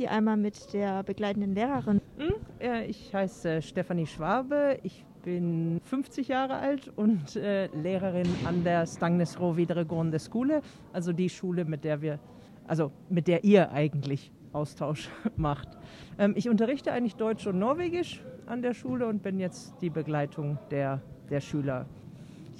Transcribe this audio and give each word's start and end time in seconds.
hier 0.00 0.12
einmal 0.12 0.38
mit 0.38 0.72
der 0.72 1.02
begleitenden 1.02 1.54
Lehrerin. 1.54 2.00
Hm? 2.16 2.32
Ich 2.88 3.14
heiße 3.14 3.60
Stefanie 3.60 4.06
Schwabe. 4.06 4.78
Ich 4.82 5.04
bin 5.22 5.78
50 5.84 6.28
Jahre 6.28 6.54
alt 6.56 6.90
und 6.96 7.36
äh, 7.36 7.66
Lehrerin 7.66 8.26
an 8.46 8.64
der 8.64 8.86
Stangnesro 8.86 9.58
Videregående 9.58 10.18
Schule, 10.18 10.62
also 10.94 11.12
die 11.12 11.28
Schule, 11.28 11.66
mit 11.66 11.84
der 11.84 12.00
wir, 12.00 12.18
also 12.66 12.92
mit 13.10 13.28
der 13.28 13.44
ihr 13.44 13.72
eigentlich 13.72 14.32
Austausch 14.54 15.10
macht. 15.36 15.68
Ähm, 16.18 16.32
ich 16.34 16.48
unterrichte 16.48 16.92
eigentlich 16.92 17.16
Deutsch 17.16 17.46
und 17.46 17.58
Norwegisch 17.58 18.22
an 18.46 18.62
der 18.62 18.72
Schule 18.72 19.06
und 19.06 19.22
bin 19.22 19.38
jetzt 19.38 19.74
die 19.82 19.90
Begleitung 19.90 20.58
der, 20.70 21.02
der 21.28 21.42
Schüler 21.42 21.84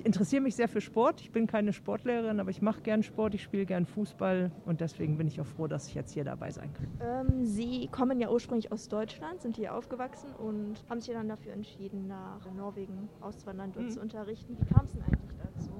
ich 0.00 0.06
interessiere 0.06 0.40
mich 0.40 0.56
sehr 0.56 0.68
für 0.68 0.80
Sport. 0.80 1.20
Ich 1.20 1.30
bin 1.30 1.46
keine 1.46 1.74
Sportlehrerin, 1.74 2.41
aber 2.41 2.48
ich 2.48 2.62
mache 2.62 2.80
gern 2.80 3.02
Sport, 3.02 3.34
ich 3.34 3.42
spiele 3.42 3.66
gern 3.66 3.84
Fußball 3.84 4.50
und 4.64 4.80
deswegen 4.80 5.18
bin 5.18 5.27
ich 5.27 5.41
auch 5.42 5.46
froh, 5.46 5.66
dass 5.66 5.88
ich 5.88 5.95
jetzt 5.95 6.12
hier 6.12 6.24
dabei 6.24 6.50
sein 6.50 6.72
kann. 6.72 6.88
Ähm, 7.28 7.45
Sie 7.45 7.86
kommen 7.88 8.18
ja 8.18 8.30
ursprünglich 8.30 8.72
aus 8.72 8.88
Deutschland, 8.88 9.42
sind 9.42 9.56
hier 9.56 9.74
aufgewachsen 9.74 10.30
und 10.32 10.82
haben 10.88 11.00
sich 11.02 11.12
dann 11.12 11.28
dafür 11.28 11.52
entschieden, 11.52 12.08
nach 12.08 12.50
Norwegen 12.56 13.10
auszuwandern, 13.20 13.72
dort 13.72 13.86
mhm. 13.86 13.91
zu 13.91 14.00
unterrichten. 14.00 14.56
Wie 14.58 14.74
kam 14.74 14.86
es 14.86 14.92
denn 14.92 15.02
eigentlich 15.02 15.36
dazu? 15.36 15.70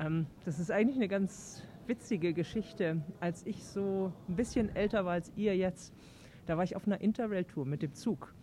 Ähm, 0.00 0.26
das 0.44 0.58
ist 0.58 0.72
eigentlich 0.72 0.96
eine 0.96 1.08
ganz 1.08 1.62
witzige 1.86 2.34
Geschichte. 2.34 3.02
Als 3.20 3.46
ich 3.46 3.64
so 3.64 4.12
ein 4.28 4.34
bisschen 4.34 4.74
älter 4.74 5.04
war 5.04 5.12
als 5.12 5.30
ihr 5.36 5.56
jetzt, 5.56 5.94
da 6.46 6.56
war 6.56 6.64
ich 6.64 6.74
auf 6.74 6.88
einer 6.88 7.00
Interrail-Tour 7.00 7.66
mit 7.66 7.82
dem 7.82 7.94
Zug. 7.94 8.34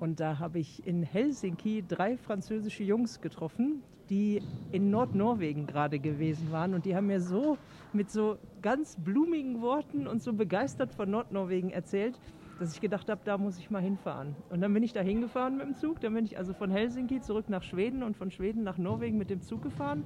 Und 0.00 0.18
da 0.18 0.38
habe 0.38 0.58
ich 0.58 0.86
in 0.86 1.02
Helsinki 1.02 1.84
drei 1.86 2.16
französische 2.16 2.82
Jungs 2.82 3.20
getroffen, 3.20 3.82
die 4.08 4.42
in 4.72 4.90
Nordnorwegen 4.90 5.66
gerade 5.66 5.98
gewesen 5.98 6.50
waren. 6.50 6.72
Und 6.72 6.86
die 6.86 6.96
haben 6.96 7.06
mir 7.06 7.20
so 7.20 7.58
mit 7.92 8.10
so 8.10 8.38
ganz 8.62 8.96
blumigen 8.96 9.60
Worten 9.60 10.06
und 10.06 10.22
so 10.22 10.32
begeistert 10.32 10.94
von 10.94 11.10
Nordnorwegen 11.10 11.70
erzählt, 11.70 12.18
dass 12.58 12.72
ich 12.74 12.80
gedacht 12.80 13.10
habe, 13.10 13.20
da 13.24 13.36
muss 13.36 13.58
ich 13.58 13.70
mal 13.70 13.82
hinfahren. 13.82 14.34
Und 14.48 14.62
dann 14.62 14.72
bin 14.72 14.82
ich 14.82 14.94
da 14.94 15.00
hingefahren 15.00 15.58
mit 15.58 15.66
dem 15.66 15.74
Zug. 15.76 16.00
Dann 16.00 16.14
bin 16.14 16.24
ich 16.24 16.38
also 16.38 16.54
von 16.54 16.70
Helsinki 16.70 17.20
zurück 17.20 17.50
nach 17.50 17.62
Schweden 17.62 18.02
und 18.02 18.16
von 18.16 18.30
Schweden 18.30 18.64
nach 18.64 18.78
Norwegen 18.78 19.18
mit 19.18 19.28
dem 19.28 19.42
Zug 19.42 19.62
gefahren. 19.62 20.04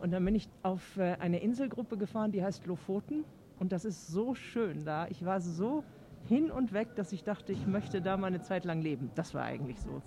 Und 0.00 0.12
dann 0.12 0.24
bin 0.24 0.34
ich 0.34 0.48
auf 0.64 0.96
äh, 0.96 1.16
eine 1.20 1.38
Inselgruppe 1.38 1.96
gefahren, 1.96 2.32
die 2.32 2.42
heißt 2.42 2.66
Lofoten. 2.66 3.24
Und 3.60 3.70
das 3.70 3.84
ist 3.84 4.08
so 4.08 4.34
schön 4.34 4.84
da. 4.84 5.06
Ich 5.08 5.24
war 5.24 5.40
so 5.40 5.84
hin 6.28 6.50
und 6.50 6.72
weg, 6.72 6.94
dass 6.96 7.12
ich 7.12 7.24
dachte, 7.24 7.52
ich 7.52 7.66
möchte 7.66 8.00
da 8.00 8.16
mal 8.16 8.28
eine 8.28 8.42
Zeit 8.42 8.64
lang 8.64 8.80
leben. 8.82 9.10
Das 9.14 9.34
war 9.34 9.42
eigentlich 9.42 9.80
so. 9.80 10.02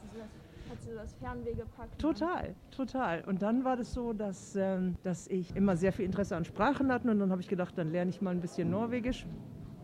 Hat 0.70 0.82
sie 0.84 0.94
das 0.94 1.14
Fernweh 1.16 1.54
gepackt? 1.54 2.00
Total, 2.00 2.56
total. 2.70 3.24
Und 3.26 3.42
dann 3.42 3.64
war 3.64 3.76
das 3.76 3.94
so, 3.94 4.14
dass, 4.14 4.56
ähm, 4.56 4.96
dass 5.04 5.28
ich 5.28 5.56
immer 5.56 5.76
sehr 5.76 5.92
viel 5.92 6.06
Interesse 6.06 6.36
an 6.36 6.46
Sprachen 6.46 6.92
hatte 6.92 7.10
und 7.10 7.20
dann 7.20 7.32
habe 7.32 7.42
ich 7.42 7.48
gedacht, 7.48 7.78
dann 7.78 7.92
lerne 7.92 8.12
ich 8.12 8.22
mal 8.22 8.32
ein 8.32 8.42
bisschen 8.42 8.70
Norwegisch. 8.70 9.26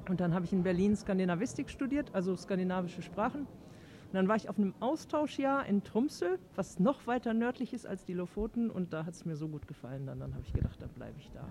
Und 0.08 0.20
dann 0.20 0.36
habe 0.36 0.46
ich 0.46 0.54
in 0.54 0.62
Berlin 0.62 0.96
Skandinavistik 0.96 1.70
studiert, 1.70 2.14
also 2.14 2.36
skandinavische 2.36 3.02
Sprachen. 3.02 3.42
Und 3.42 4.14
dann 4.14 4.28
war 4.28 4.36
ich 4.36 4.50
auf 4.50 4.58
einem 4.58 4.76
Austauschjahr 4.80 5.66
in 5.66 5.84
Tromsø, 5.84 6.38
was 6.56 6.80
noch 6.80 7.08
weiter 7.08 7.34
nördlich 7.34 7.74
ist 7.74 7.88
als 7.88 8.06
die 8.06 8.14
Lofoten. 8.14 8.70
Und 8.70 8.94
da 8.94 9.06
hat 9.06 9.16
es 9.16 9.26
mir 9.26 9.36
so 9.36 9.48
gut 9.48 9.68
gefallen. 9.68 10.06
Dann, 10.06 10.20
dann 10.20 10.34
habe 10.34 10.44
ich 10.46 10.54
gedacht, 10.54 10.80
dann 10.80 10.90
bleibe 10.90 11.18
ich 11.18 11.32
da. 11.32 11.42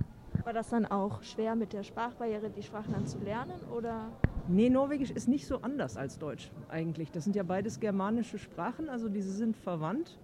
War 0.45 0.53
das 0.53 0.69
dann 0.71 0.87
auch 0.87 1.23
schwer 1.23 1.57
mit 1.57 1.73
der 1.73 1.83
Sprachbarriere, 1.83 2.51
die 2.51 2.63
Sprachen 2.63 2.93
dann 2.93 3.07
zu 3.07 3.19
lernen? 3.19 3.61
Oder? 3.77 4.13
Nee, 4.47 4.69
Norwegisch 4.69 5.11
ist 5.11 5.27
nicht 5.27 5.47
so 5.47 5.63
anders 5.63 5.97
als 5.97 6.19
Deutsch 6.19 6.51
eigentlich. 6.69 7.11
Das 7.11 7.25
sind 7.25 7.35
ja 7.35 7.43
beides 7.43 7.81
germanische 7.81 8.39
Sprachen, 8.39 8.91
also 8.91 9.09
diese 9.09 9.33
sind 9.33 9.57
verwandt. 9.57 10.19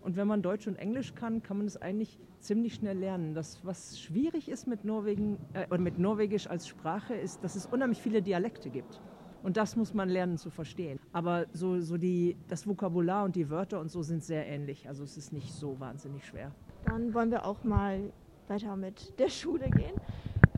Und 0.00 0.16
wenn 0.16 0.26
man 0.26 0.42
Deutsch 0.42 0.66
und 0.66 0.74
Englisch 0.76 1.14
kann, 1.14 1.44
kann 1.44 1.58
man 1.58 1.66
es 1.66 1.80
eigentlich 1.80 2.18
ziemlich 2.40 2.74
schnell 2.74 2.98
lernen. 2.98 3.34
Das, 3.34 3.64
was 3.64 4.00
schwierig 4.00 4.48
ist 4.48 4.66
mit, 4.66 4.84
Norwegen, 4.84 5.38
äh, 5.52 5.66
oder 5.68 5.78
mit 5.78 5.96
Norwegisch 6.00 6.48
als 6.48 6.66
Sprache, 6.66 7.14
ist, 7.14 7.44
dass 7.44 7.54
es 7.54 7.66
unheimlich 7.66 8.02
viele 8.02 8.20
Dialekte 8.20 8.68
gibt. 8.68 9.00
Und 9.44 9.56
das 9.56 9.76
muss 9.76 9.94
man 9.94 10.08
lernen 10.08 10.38
zu 10.38 10.50
verstehen. 10.50 10.98
Aber 11.12 11.46
so, 11.52 11.80
so 11.80 11.96
die, 11.96 12.36
das 12.48 12.66
Vokabular 12.66 13.24
und 13.24 13.36
die 13.36 13.48
Wörter 13.48 13.78
und 13.78 13.92
so 13.92 14.02
sind 14.02 14.24
sehr 14.24 14.44
ähnlich. 14.44 14.88
Also 14.88 15.04
es 15.04 15.16
ist 15.16 15.32
nicht 15.32 15.52
so 15.52 15.78
wahnsinnig 15.78 16.26
schwer. 16.26 16.50
Dann 16.84 17.14
wollen 17.14 17.30
wir 17.30 17.46
auch 17.46 17.62
mal 17.62 18.12
weiter 18.48 18.76
mit 18.76 19.16
der 19.20 19.28
Schule 19.28 19.70
gehen. 19.70 19.94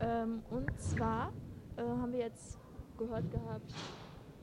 Ähm, 0.01 0.41
und 0.49 0.71
zwar 0.79 1.31
äh, 1.77 1.81
haben 1.81 2.11
wir 2.11 2.19
jetzt 2.19 2.59
gehört 2.97 3.29
gehabt, 3.31 3.73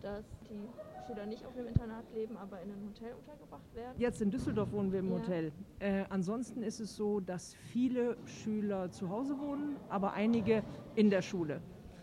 dass 0.02 0.24
die 0.50 0.68
Schüler 1.06 1.26
nicht 1.26 1.44
auf 1.46 1.54
dem 1.54 1.66
Internat 1.66 2.04
leben, 2.14 2.36
aber 2.36 2.60
in 2.60 2.70
einem 2.70 2.88
Hotel 2.88 3.14
untergebracht 3.14 3.74
werden. 3.74 3.94
Jetzt 3.98 4.20
in 4.20 4.30
Düsseldorf 4.30 4.72
wohnen 4.72 4.92
wir 4.92 5.00
im 5.00 5.10
ja. 5.10 5.18
Hotel. 5.18 5.52
Äh, 5.78 6.04
ansonsten 6.10 6.62
ist 6.62 6.80
es 6.80 6.96
so, 6.96 7.20
dass 7.20 7.54
viele 7.54 8.16
Schüler 8.26 8.90
zu 8.90 9.08
Hause 9.08 9.38
wohnen, 9.38 9.76
aber 9.88 10.12
einige 10.12 10.62
in 10.94 11.10
der 11.10 11.22
Schule. 11.22 11.60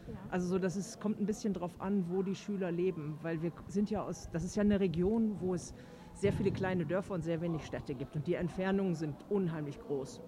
Ja. 0.08 0.16
Also 0.32 0.48
so, 0.48 0.60
dass 0.60 0.76
es 0.76 1.00
kommt 1.00 1.20
ein 1.20 1.26
bisschen 1.26 1.54
darauf 1.54 1.80
an, 1.80 2.06
wo 2.10 2.24
die 2.24 2.36
Schüler 2.36 2.72
leben, 2.72 3.18
weil 3.22 3.42
wir 3.42 3.52
sind 3.68 3.90
ja 3.90 4.04
aus, 4.04 4.30
das 4.32 4.44
ist 4.44 4.56
ja 4.56 4.62
eine 4.62 4.80
Region, 4.80 5.40
wo 5.40 5.54
es 5.54 5.74
sehr 6.14 6.34
viele 6.34 6.52
kleine 6.52 6.86
Dörfer 6.86 7.14
und 7.14 7.24
sehr 7.24 7.42
wenig 7.42 7.66
Städte 7.66 7.96
gibt 7.96 8.16
und 8.16 8.28
die 8.28 8.34
Entfernungen 8.34 8.96
sind 8.96 9.16
unheimlich 9.30 9.80
groß. 9.80 10.22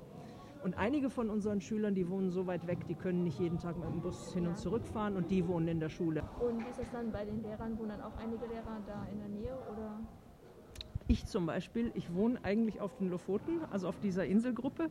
Und 0.64 0.78
einige 0.78 1.10
von 1.10 1.30
unseren 1.30 1.60
Schülern, 1.60 1.96
die 1.96 2.08
wohnen 2.08 2.30
so 2.30 2.46
weit 2.46 2.68
weg, 2.68 2.86
die 2.88 2.94
können 2.96 3.24
nicht 3.24 3.40
jeden 3.40 3.58
Tag 3.58 3.78
mit 3.78 3.86
dem 3.86 4.02
Bus 4.02 4.32
hin 4.32 4.46
und 4.46 4.58
zurück 4.60 4.86
fahren 4.86 5.18
und 5.18 5.30
die 5.32 5.48
wohnen 5.48 5.68
in 5.68 5.80
der 5.80 5.90
Schule. 5.90 6.22
Und 6.40 6.64
wie 6.64 6.70
ist 6.70 6.80
es 6.80 6.92
dann 6.92 7.12
bei 7.12 7.26
den 7.26 7.42
Lehrern? 7.42 7.78
Wohnen 7.80 7.90
dann 7.90 8.02
auch 8.02 8.16
einige 8.18 8.46
Lehrer 8.46 8.80
da 8.86 9.06
in 9.12 9.18
der 9.18 9.30
Nähe 9.30 9.56
oder? 9.74 10.00
Ich 11.08 11.26
zum 11.26 11.46
Beispiel, 11.46 11.92
ich 11.96 12.14
wohne 12.14 12.40
eigentlich 12.44 12.80
auf 12.80 12.96
den 12.96 13.10
Lofoten, 13.10 13.66
also 13.72 13.88
auf 13.88 14.00
dieser 14.00 14.26
Inselgruppe. 14.26 14.90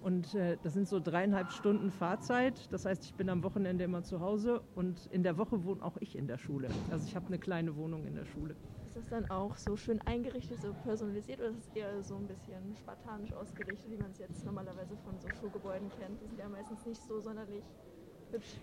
Und 0.00 0.34
äh, 0.34 0.58
das 0.62 0.72
sind 0.72 0.88
so 0.88 1.00
dreieinhalb 1.00 1.50
Stunden 1.50 1.90
Fahrzeit. 1.90 2.72
Das 2.72 2.84
heißt, 2.84 3.04
ich 3.04 3.14
bin 3.14 3.28
am 3.28 3.42
Wochenende 3.42 3.84
immer 3.84 4.02
zu 4.02 4.20
Hause 4.20 4.62
und 4.74 5.06
in 5.06 5.22
der 5.22 5.38
Woche 5.38 5.64
wohne 5.64 5.82
auch 5.82 5.96
ich 6.00 6.16
in 6.16 6.26
der 6.26 6.38
Schule. 6.38 6.68
Also 6.90 7.06
ich 7.06 7.14
habe 7.14 7.26
eine 7.28 7.38
kleine 7.38 7.76
Wohnung 7.76 8.04
in 8.04 8.14
der 8.14 8.24
Schule. 8.24 8.56
Ist 8.94 9.10
das 9.10 9.22
dann 9.22 9.28
auch 9.28 9.56
so 9.56 9.76
schön 9.76 10.00
eingerichtet, 10.02 10.60
so 10.60 10.72
personalisiert 10.84 11.40
oder 11.40 11.48
ist 11.48 11.66
es 11.68 11.68
eher 11.74 12.00
so 12.04 12.14
ein 12.14 12.28
bisschen 12.28 12.76
spartanisch 12.76 13.32
ausgerichtet, 13.32 13.90
wie 13.90 13.96
man 13.96 14.12
es 14.12 14.18
jetzt 14.18 14.44
normalerweise 14.44 14.96
von 14.98 15.18
so 15.18 15.28
Schulgebäuden 15.40 15.90
kennt? 15.98 16.22
Die 16.22 16.28
sind 16.28 16.38
ja 16.38 16.48
meistens 16.48 16.86
nicht 16.86 17.02
so 17.02 17.20
sonderlich 17.20 17.64
hübsch. 18.30 18.54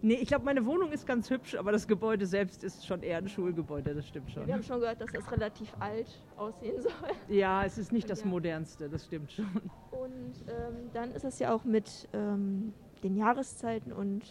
Nee, 0.00 0.14
ich 0.14 0.28
glaube, 0.28 0.44
meine 0.44 0.64
Wohnung 0.64 0.92
ist 0.92 1.08
ganz 1.08 1.28
hübsch, 1.28 1.56
aber 1.56 1.72
das 1.72 1.88
Gebäude 1.88 2.24
selbst 2.24 2.62
ist 2.62 2.86
schon 2.86 3.02
eher 3.02 3.18
ein 3.18 3.28
Schulgebäude, 3.28 3.96
das 3.96 4.06
stimmt 4.06 4.30
schon. 4.30 4.46
Wir 4.46 4.54
haben 4.54 4.62
schon 4.62 4.78
gehört, 4.78 5.00
dass 5.00 5.10
das 5.10 5.28
relativ 5.32 5.74
alt 5.80 6.22
aussehen 6.36 6.80
soll. 6.82 6.92
Ja, 7.26 7.64
es 7.64 7.78
ist 7.78 7.90
nicht 7.90 8.08
das 8.08 8.20
ja. 8.20 8.28
modernste, 8.28 8.88
das 8.88 9.06
stimmt 9.06 9.32
schon. 9.32 9.50
Und 9.90 10.34
ähm, 10.46 10.88
dann 10.92 11.10
ist 11.10 11.24
es 11.24 11.40
ja 11.40 11.52
auch 11.52 11.64
mit 11.64 12.08
ähm, 12.12 12.72
den 13.02 13.16
Jahreszeiten 13.16 13.92
und 13.92 14.22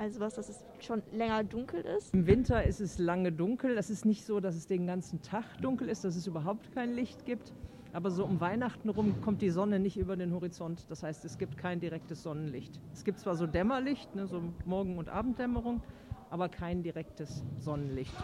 also 0.00 0.20
was, 0.20 0.34
dass 0.34 0.48
es 0.48 0.64
schon 0.80 1.02
länger 1.12 1.44
dunkel 1.44 1.82
ist? 1.82 2.14
Im 2.14 2.26
Winter 2.26 2.64
ist 2.64 2.80
es 2.80 2.98
lange 2.98 3.30
dunkel. 3.30 3.76
Es 3.76 3.90
ist 3.90 4.06
nicht 4.06 4.24
so, 4.24 4.40
dass 4.40 4.56
es 4.56 4.66
den 4.66 4.86
ganzen 4.86 5.20
Tag 5.20 5.44
dunkel 5.60 5.90
ist, 5.90 6.04
dass 6.04 6.16
es 6.16 6.26
überhaupt 6.26 6.72
kein 6.72 6.94
Licht 6.94 7.26
gibt. 7.26 7.52
Aber 7.92 8.10
so 8.10 8.24
um 8.24 8.40
Weihnachten 8.40 8.88
rum 8.88 9.20
kommt 9.20 9.42
die 9.42 9.50
Sonne 9.50 9.78
nicht 9.78 9.98
über 9.98 10.16
den 10.16 10.32
Horizont. 10.32 10.86
Das 10.88 11.02
heißt, 11.02 11.24
es 11.26 11.36
gibt 11.36 11.58
kein 11.58 11.80
direktes 11.80 12.22
Sonnenlicht. 12.22 12.80
Es 12.94 13.04
gibt 13.04 13.18
zwar 13.18 13.34
so 13.36 13.46
Dämmerlicht, 13.46 14.14
ne, 14.14 14.26
so 14.26 14.42
Morgen- 14.64 14.96
und 14.96 15.10
Abenddämmerung, 15.10 15.82
aber 16.30 16.48
kein 16.48 16.82
direktes 16.82 17.44
Sonnenlicht. 17.58 18.14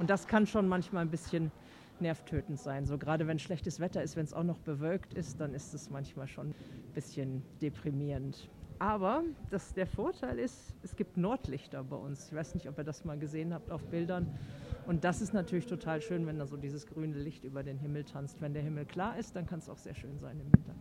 Und 0.00 0.10
das 0.10 0.26
kann 0.26 0.46
schon 0.46 0.66
manchmal 0.66 1.02
ein 1.02 1.10
bisschen 1.10 1.52
nervtötend 2.00 2.58
sein. 2.58 2.84
So 2.84 2.98
gerade 2.98 3.28
wenn 3.28 3.38
schlechtes 3.38 3.78
Wetter 3.78 4.02
ist, 4.02 4.16
wenn 4.16 4.24
es 4.24 4.32
auch 4.34 4.44
noch 4.44 4.58
bewölkt 4.58 5.14
ist, 5.14 5.40
dann 5.40 5.54
ist 5.54 5.72
es 5.72 5.88
manchmal 5.88 6.26
schon 6.26 6.48
ein 6.48 6.54
bisschen 6.94 7.42
deprimierend. 7.60 8.48
Aber 8.78 9.22
das, 9.50 9.72
der 9.72 9.86
Vorteil 9.86 10.38
ist, 10.38 10.74
es 10.82 10.96
gibt 10.96 11.16
Nordlichter 11.16 11.82
bei 11.84 11.96
uns. 11.96 12.28
Ich 12.28 12.34
weiß 12.34 12.54
nicht, 12.54 12.68
ob 12.68 12.78
ihr 12.78 12.84
das 12.84 13.04
mal 13.04 13.18
gesehen 13.18 13.54
habt 13.54 13.70
auf 13.70 13.82
Bildern. 13.84 14.26
Und 14.86 15.04
das 15.04 15.20
ist 15.20 15.32
natürlich 15.32 15.66
total 15.66 16.00
schön, 16.00 16.26
wenn 16.26 16.38
da 16.38 16.46
so 16.46 16.56
dieses 16.56 16.86
grüne 16.86 17.18
Licht 17.18 17.44
über 17.44 17.62
den 17.62 17.78
Himmel 17.78 18.04
tanzt. 18.04 18.40
Wenn 18.40 18.54
der 18.54 18.62
Himmel 18.62 18.84
klar 18.84 19.18
ist, 19.18 19.34
dann 19.34 19.46
kann 19.46 19.58
es 19.58 19.68
auch 19.68 19.78
sehr 19.78 19.94
schön 19.94 20.18
sein 20.18 20.38
im 20.38 20.52
Winter. 20.52 20.74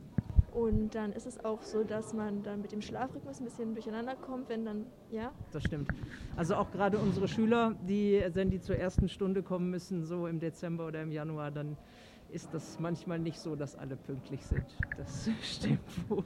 Und 0.56 0.96
dann 0.96 1.12
ist 1.12 1.26
es 1.26 1.44
auch 1.44 1.62
so, 1.64 1.84
dass 1.84 2.14
man 2.14 2.42
dann 2.44 2.62
mit 2.62 2.72
dem 2.72 2.82
Schlafrhythmus 2.82 3.40
ein 3.40 3.46
bisschen 3.46 3.74
durcheinander 3.74 4.16
kommt, 4.16 4.48
wenn 4.48 4.64
dann, 4.64 4.86
ja? 5.12 5.34
Das 5.52 5.64
stimmt. 5.64 5.90
Also 6.38 6.56
auch 6.56 6.72
gerade 6.72 6.98
unsere 6.98 7.28
Schüler, 7.28 7.76
die, 7.88 8.24
wenn 8.34 8.50
die 8.50 8.62
zur 8.62 8.78
ersten 8.78 9.10
Stunde 9.10 9.44
kommen 9.44 9.70
müssen, 9.70 10.06
so 10.06 10.28
im 10.28 10.40
Dezember 10.40 10.88
oder 10.88 11.02
im 11.02 11.12
Januar, 11.12 11.52
dann 11.52 11.76
ist 12.30 12.54
das 12.54 12.80
manchmal 12.80 13.20
nicht 13.20 13.40
so, 13.40 13.56
dass 13.56 13.76
alle 13.76 13.96
pünktlich 13.96 14.46
sind. 14.46 14.66
Das 14.98 15.30
stimmt 15.42 16.10
wohl. 16.10 16.24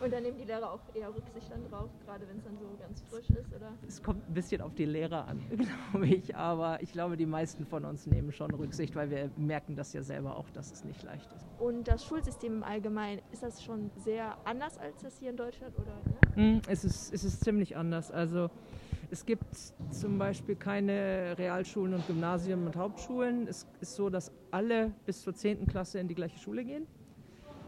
Und 0.00 0.12
dann 0.12 0.24
nehmen 0.24 0.36
die 0.36 0.44
Lehrer 0.44 0.72
auch 0.72 0.80
eher 0.94 1.14
Rücksicht 1.14 1.48
dann 1.48 1.62
drauf, 1.70 1.88
gerade 2.04 2.26
wenn 2.28 2.38
es 2.38 2.44
dann 2.44 2.58
so 2.58 2.66
ganz 2.80 3.02
frisch 3.02 3.30
ist, 3.30 3.54
oder? 3.54 3.72
Es 3.86 4.02
kommt 4.02 4.28
ein 4.28 4.34
bisschen 4.34 4.60
auf 4.60 4.74
die 4.74 4.84
Lehrer 4.84 5.28
an, 5.28 5.40
glaube 5.92 6.06
ich. 6.08 6.34
Aber 6.34 6.82
ich 6.82 6.90
glaube, 6.90 7.16
die 7.16 7.26
meisten 7.26 7.64
von 7.64 7.84
uns 7.84 8.06
nehmen 8.06 8.32
schon 8.32 8.52
Rücksicht, 8.52 8.96
weil 8.96 9.10
wir 9.10 9.30
merken 9.36 9.76
das 9.76 9.92
ja 9.92 10.02
selber 10.02 10.36
auch, 10.36 10.50
dass 10.50 10.72
es 10.72 10.84
nicht 10.84 11.04
leicht 11.04 11.30
ist. 11.32 11.46
Und 11.60 11.86
das 11.86 12.04
Schulsystem 12.04 12.54
im 12.54 12.62
Allgemeinen, 12.64 13.22
ist 13.30 13.44
das 13.44 13.62
schon 13.62 13.92
sehr 13.96 14.36
anders 14.44 14.76
als 14.78 15.02
das 15.02 15.18
hier 15.20 15.30
in 15.30 15.36
Deutschland, 15.36 15.72
oder? 15.78 16.00
Ne? 16.34 16.60
Es, 16.66 16.84
ist, 16.84 17.14
es 17.14 17.22
ist 17.22 17.44
ziemlich 17.44 17.76
anders. 17.76 18.10
Also 18.10 18.50
es 19.12 19.26
gibt 19.26 19.44
zum 19.90 20.18
Beispiel 20.18 20.56
keine 20.56 21.34
Realschulen 21.36 21.92
und 21.92 22.06
Gymnasien 22.06 22.64
und 22.64 22.76
Hauptschulen. 22.76 23.46
Es 23.46 23.66
ist 23.82 23.94
so, 23.94 24.08
dass 24.08 24.32
alle 24.50 24.90
bis 25.04 25.20
zur 25.20 25.34
10. 25.34 25.66
Klasse 25.66 25.98
in 25.98 26.08
die 26.08 26.14
gleiche 26.14 26.38
Schule 26.38 26.64
gehen. 26.64 26.86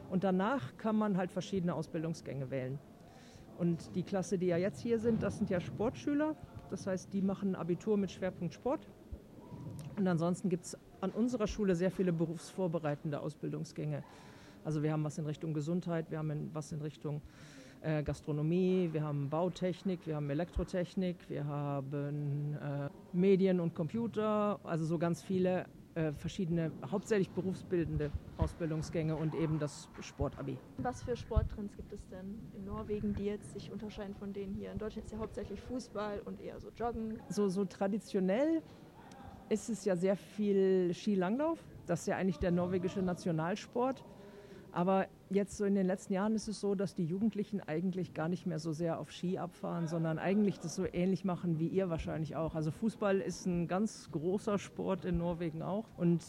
Und 0.08 0.24
danach 0.24 0.74
kann 0.78 0.96
man 0.96 1.18
halt 1.18 1.30
verschiedene 1.30 1.74
Ausbildungsgänge 1.74 2.50
wählen. 2.50 2.78
Und 3.58 3.94
die 3.94 4.02
Klasse, 4.02 4.38
die 4.38 4.46
ja 4.46 4.56
jetzt 4.56 4.80
hier 4.80 4.98
sind, 4.98 5.22
das 5.22 5.36
sind 5.36 5.50
ja 5.50 5.60
Sportschüler. 5.60 6.34
Das 6.70 6.86
heißt, 6.86 7.12
die 7.12 7.20
machen 7.20 7.56
Abitur 7.56 7.98
mit 7.98 8.10
Schwerpunkt 8.10 8.54
Sport. 8.54 8.88
Und 9.98 10.08
ansonsten 10.08 10.48
gibt 10.48 10.64
es 10.64 10.78
an 11.02 11.10
unserer 11.10 11.46
Schule 11.46 11.74
sehr 11.74 11.90
viele 11.90 12.14
berufsvorbereitende 12.14 13.20
Ausbildungsgänge. 13.20 14.02
Also 14.64 14.82
wir 14.82 14.92
haben 14.92 15.04
was 15.04 15.18
in 15.18 15.26
Richtung 15.26 15.52
Gesundheit, 15.52 16.10
wir 16.10 16.16
haben 16.16 16.50
was 16.54 16.72
in 16.72 16.80
Richtung 16.80 17.20
äh, 17.84 18.02
Gastronomie, 18.02 18.88
wir 18.92 19.02
haben 19.02 19.28
Bautechnik, 19.28 20.06
wir 20.06 20.16
haben 20.16 20.30
Elektrotechnik, 20.30 21.16
wir 21.28 21.46
haben 21.46 22.54
äh, 22.54 22.88
Medien 23.12 23.60
und 23.60 23.74
Computer, 23.74 24.58
also 24.64 24.84
so 24.84 24.98
ganz 24.98 25.22
viele 25.22 25.66
äh, 25.94 26.12
verschiedene, 26.12 26.72
hauptsächlich 26.90 27.30
berufsbildende 27.30 28.10
Ausbildungsgänge 28.38 29.14
und 29.14 29.34
eben 29.34 29.58
das 29.58 29.88
Sportabi. 30.00 30.58
Was 30.78 31.02
für 31.02 31.16
Sporttrends 31.16 31.76
gibt 31.76 31.92
es 31.92 32.08
denn 32.08 32.40
in 32.56 32.64
Norwegen, 32.64 33.14
die 33.14 33.26
jetzt 33.26 33.52
sich 33.52 33.70
unterscheiden 33.70 34.14
von 34.14 34.32
denen 34.32 34.54
hier? 34.54 34.72
In 34.72 34.78
Deutschland 34.78 35.06
ist 35.06 35.12
ja 35.12 35.18
hauptsächlich 35.18 35.60
Fußball 35.60 36.20
und 36.24 36.40
eher 36.40 36.58
so 36.58 36.70
Joggen. 36.76 37.20
So, 37.28 37.48
so 37.48 37.64
traditionell 37.64 38.62
ist 39.50 39.68
es 39.68 39.84
ja 39.84 39.94
sehr 39.94 40.16
viel 40.16 40.92
Skilanglauf. 40.94 41.58
Das 41.86 42.00
ist 42.00 42.06
ja 42.06 42.16
eigentlich 42.16 42.38
der 42.38 42.50
norwegische 42.50 43.02
Nationalsport. 43.02 44.02
Aber 44.72 45.06
jetzt 45.30 45.56
so 45.56 45.64
in 45.64 45.74
den 45.74 45.86
letzten 45.86 46.12
Jahren 46.12 46.34
ist 46.34 46.48
es 46.48 46.60
so, 46.60 46.74
dass 46.74 46.94
die 46.94 47.04
Jugendlichen 47.04 47.60
eigentlich 47.60 48.14
gar 48.14 48.28
nicht 48.28 48.46
mehr 48.46 48.58
so 48.58 48.72
sehr 48.72 48.98
auf 48.98 49.10
Ski 49.10 49.38
abfahren, 49.38 49.88
sondern 49.88 50.18
eigentlich 50.18 50.58
das 50.60 50.74
so 50.74 50.86
ähnlich 50.90 51.24
machen 51.24 51.58
wie 51.58 51.68
ihr 51.68 51.88
wahrscheinlich 51.90 52.36
auch. 52.36 52.54
Also 52.54 52.70
Fußball 52.70 53.20
ist 53.20 53.46
ein 53.46 53.68
ganz 53.68 54.10
großer 54.12 54.58
Sport 54.58 55.04
in 55.04 55.18
Norwegen 55.18 55.62
auch. 55.62 55.86
Und 55.96 56.24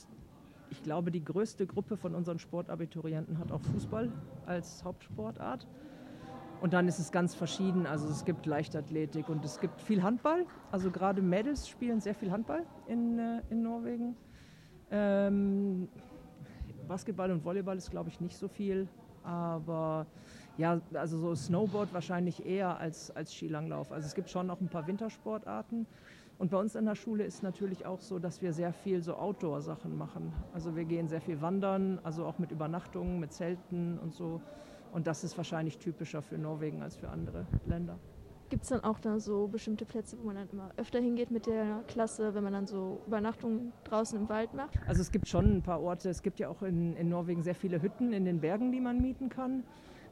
ich 0.69 0.81
glaube, 0.83 1.11
die 1.11 1.23
größte 1.23 1.67
Gruppe 1.67 1.97
von 1.97 2.15
unseren 2.15 2.39
Sportabiturienten 2.39 3.37
hat 3.37 3.51
auch 3.51 3.61
Fußball 3.61 4.11
als 4.45 4.83
Hauptsportart. 4.83 5.67
Und 6.61 6.73
dann 6.73 6.87
ist 6.87 6.99
es 6.99 7.11
ganz 7.11 7.35
verschieden. 7.35 7.85
Also 7.85 8.07
es 8.07 8.25
gibt 8.25 8.45
Leichtathletik 8.45 9.29
und 9.29 9.43
es 9.45 9.59
gibt 9.59 9.81
viel 9.81 10.01
Handball. 10.01 10.45
Also 10.71 10.89
gerade 10.89 11.21
Mädels 11.21 11.67
spielen 11.67 11.99
sehr 11.99 12.15
viel 12.15 12.31
Handball 12.31 12.65
in, 12.87 13.19
äh, 13.19 13.41
in 13.49 13.61
Norwegen. 13.61 14.15
Ähm, 14.89 15.89
Basketball 16.85 17.31
und 17.31 17.43
Volleyball 17.43 17.77
ist, 17.77 17.91
glaube 17.91 18.09
ich, 18.09 18.19
nicht 18.19 18.37
so 18.37 18.47
viel. 18.47 18.87
Aber 19.23 20.05
ja, 20.57 20.79
also 20.93 21.17
so 21.17 21.35
Snowboard 21.35 21.93
wahrscheinlich 21.93 22.45
eher 22.45 22.77
als, 22.77 23.11
als 23.11 23.33
Skilanglauf. 23.33 23.91
Also 23.91 24.07
es 24.07 24.15
gibt 24.15 24.29
schon 24.29 24.47
noch 24.47 24.61
ein 24.61 24.69
paar 24.69 24.87
Wintersportarten. 24.87 25.87
Und 26.37 26.51
bei 26.51 26.57
uns 26.57 26.75
in 26.75 26.85
der 26.85 26.95
Schule 26.95 27.23
ist 27.23 27.43
natürlich 27.43 27.85
auch 27.85 28.01
so, 28.01 28.19
dass 28.19 28.41
wir 28.41 28.51
sehr 28.53 28.73
viel 28.73 29.01
so 29.01 29.15
Outdoor-Sachen 29.15 29.97
machen. 29.97 30.33
Also 30.53 30.75
wir 30.75 30.85
gehen 30.85 31.07
sehr 31.07 31.21
viel 31.21 31.41
wandern, 31.41 31.99
also 32.03 32.25
auch 32.25 32.39
mit 32.39 32.51
Übernachtungen, 32.51 33.19
mit 33.19 33.31
Zelten 33.31 33.97
und 33.99 34.13
so. 34.13 34.41
Und 34.91 35.07
das 35.07 35.23
ist 35.23 35.37
wahrscheinlich 35.37 35.77
typischer 35.77 36.21
für 36.21 36.37
Norwegen 36.37 36.81
als 36.81 36.95
für 36.95 37.09
andere 37.09 37.45
Länder. 37.65 37.97
Gibt 38.55 38.63
es 38.63 38.69
dann 38.69 38.85
auch 38.85 39.01
da 39.01 39.19
so 39.19 39.49
bestimmte 39.49 39.83
Plätze, 39.83 40.17
wo 40.17 40.27
man 40.27 40.37
dann 40.37 40.49
immer 40.49 40.71
öfter 40.77 41.01
hingeht 41.01 41.29
mit 41.29 41.45
der 41.45 41.83
Klasse, 41.89 42.33
wenn 42.35 42.41
man 42.45 42.53
dann 42.53 42.67
so 42.67 43.01
Übernachtungen 43.05 43.73
draußen 43.83 44.17
im 44.17 44.29
Wald 44.29 44.53
macht? 44.53 44.79
Also 44.87 45.01
es 45.01 45.11
gibt 45.11 45.27
schon 45.27 45.57
ein 45.57 45.61
paar 45.61 45.81
Orte. 45.81 46.09
Es 46.09 46.23
gibt 46.23 46.39
ja 46.39 46.47
auch 46.47 46.61
in, 46.61 46.95
in 46.95 47.09
Norwegen 47.09 47.43
sehr 47.43 47.53
viele 47.53 47.81
Hütten 47.81 48.13
in 48.13 48.23
den 48.23 48.39
Bergen, 48.39 48.71
die 48.71 48.79
man 48.79 49.01
mieten 49.01 49.27
kann. 49.27 49.65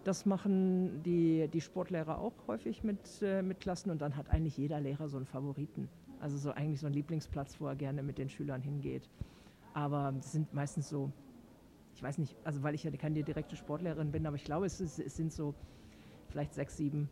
Das 0.04 0.26
machen 0.26 1.02
die, 1.04 1.48
die 1.54 1.62
Sportlehrer 1.62 2.20
auch 2.20 2.34
häufig 2.46 2.84
mit, 2.84 3.22
äh, 3.22 3.42
mit 3.42 3.62
Klassen 3.62 3.92
und 3.92 4.02
dann 4.02 4.18
hat 4.18 4.30
eigentlich 4.30 4.58
jeder 4.58 4.82
Lehrer 4.82 5.08
so 5.08 5.16
einen 5.16 5.26
Favoriten. 5.26 5.88
Also 6.20 6.38
so 6.38 6.52
eigentlich 6.52 6.82
so 6.82 6.88
einen 6.88 6.96
Lieblingsplatz, 6.96 7.62
wo 7.62 7.68
er 7.68 7.78
gerne 7.78 8.04
mit 8.04 8.18
den 8.18 8.28
Schülern 8.28 8.62
hingeht. 8.62 9.10
Aber 9.74 10.14
es 10.20 10.34
sind 10.34 10.54
meistens 10.54 10.90
so, 10.90 11.14
ich 11.96 12.04
weiß 12.04 12.18
nicht, 12.18 12.36
also 12.44 12.62
weil 12.62 12.76
ich 12.76 12.84
ja 12.84 12.92
keine 12.92 13.24
direkte 13.24 13.56
Sportlehrerin 13.56 14.12
bin, 14.12 14.28
aber 14.28 14.36
ich 14.36 14.44
glaube, 14.44 14.66
es, 14.66 14.82
ist, 14.82 15.00
es 15.00 15.16
sind 15.16 15.32
so 15.32 15.56
vielleicht 16.28 16.54
sechs, 16.54 16.76
sieben 16.76 17.08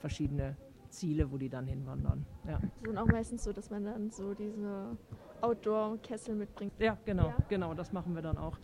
verschiedene 0.00 0.56
Ziele, 0.92 1.30
wo 1.30 1.38
die 1.38 1.48
dann 1.48 1.66
hinwandern. 1.66 2.24
Ja. 2.46 2.60
Und 2.88 2.98
auch 2.98 3.06
meistens 3.06 3.44
so, 3.44 3.52
dass 3.52 3.70
man 3.70 3.84
dann 3.84 4.10
so 4.10 4.34
diese 4.34 4.96
Outdoor-Kessel 5.40 6.34
mitbringt. 6.34 6.72
Ja, 6.78 6.96
genau, 7.04 7.28
ja. 7.28 7.36
genau, 7.48 7.74
das 7.74 7.92
machen 7.92 8.14
wir 8.14 8.22
dann 8.22 8.38
auch. 8.38 8.58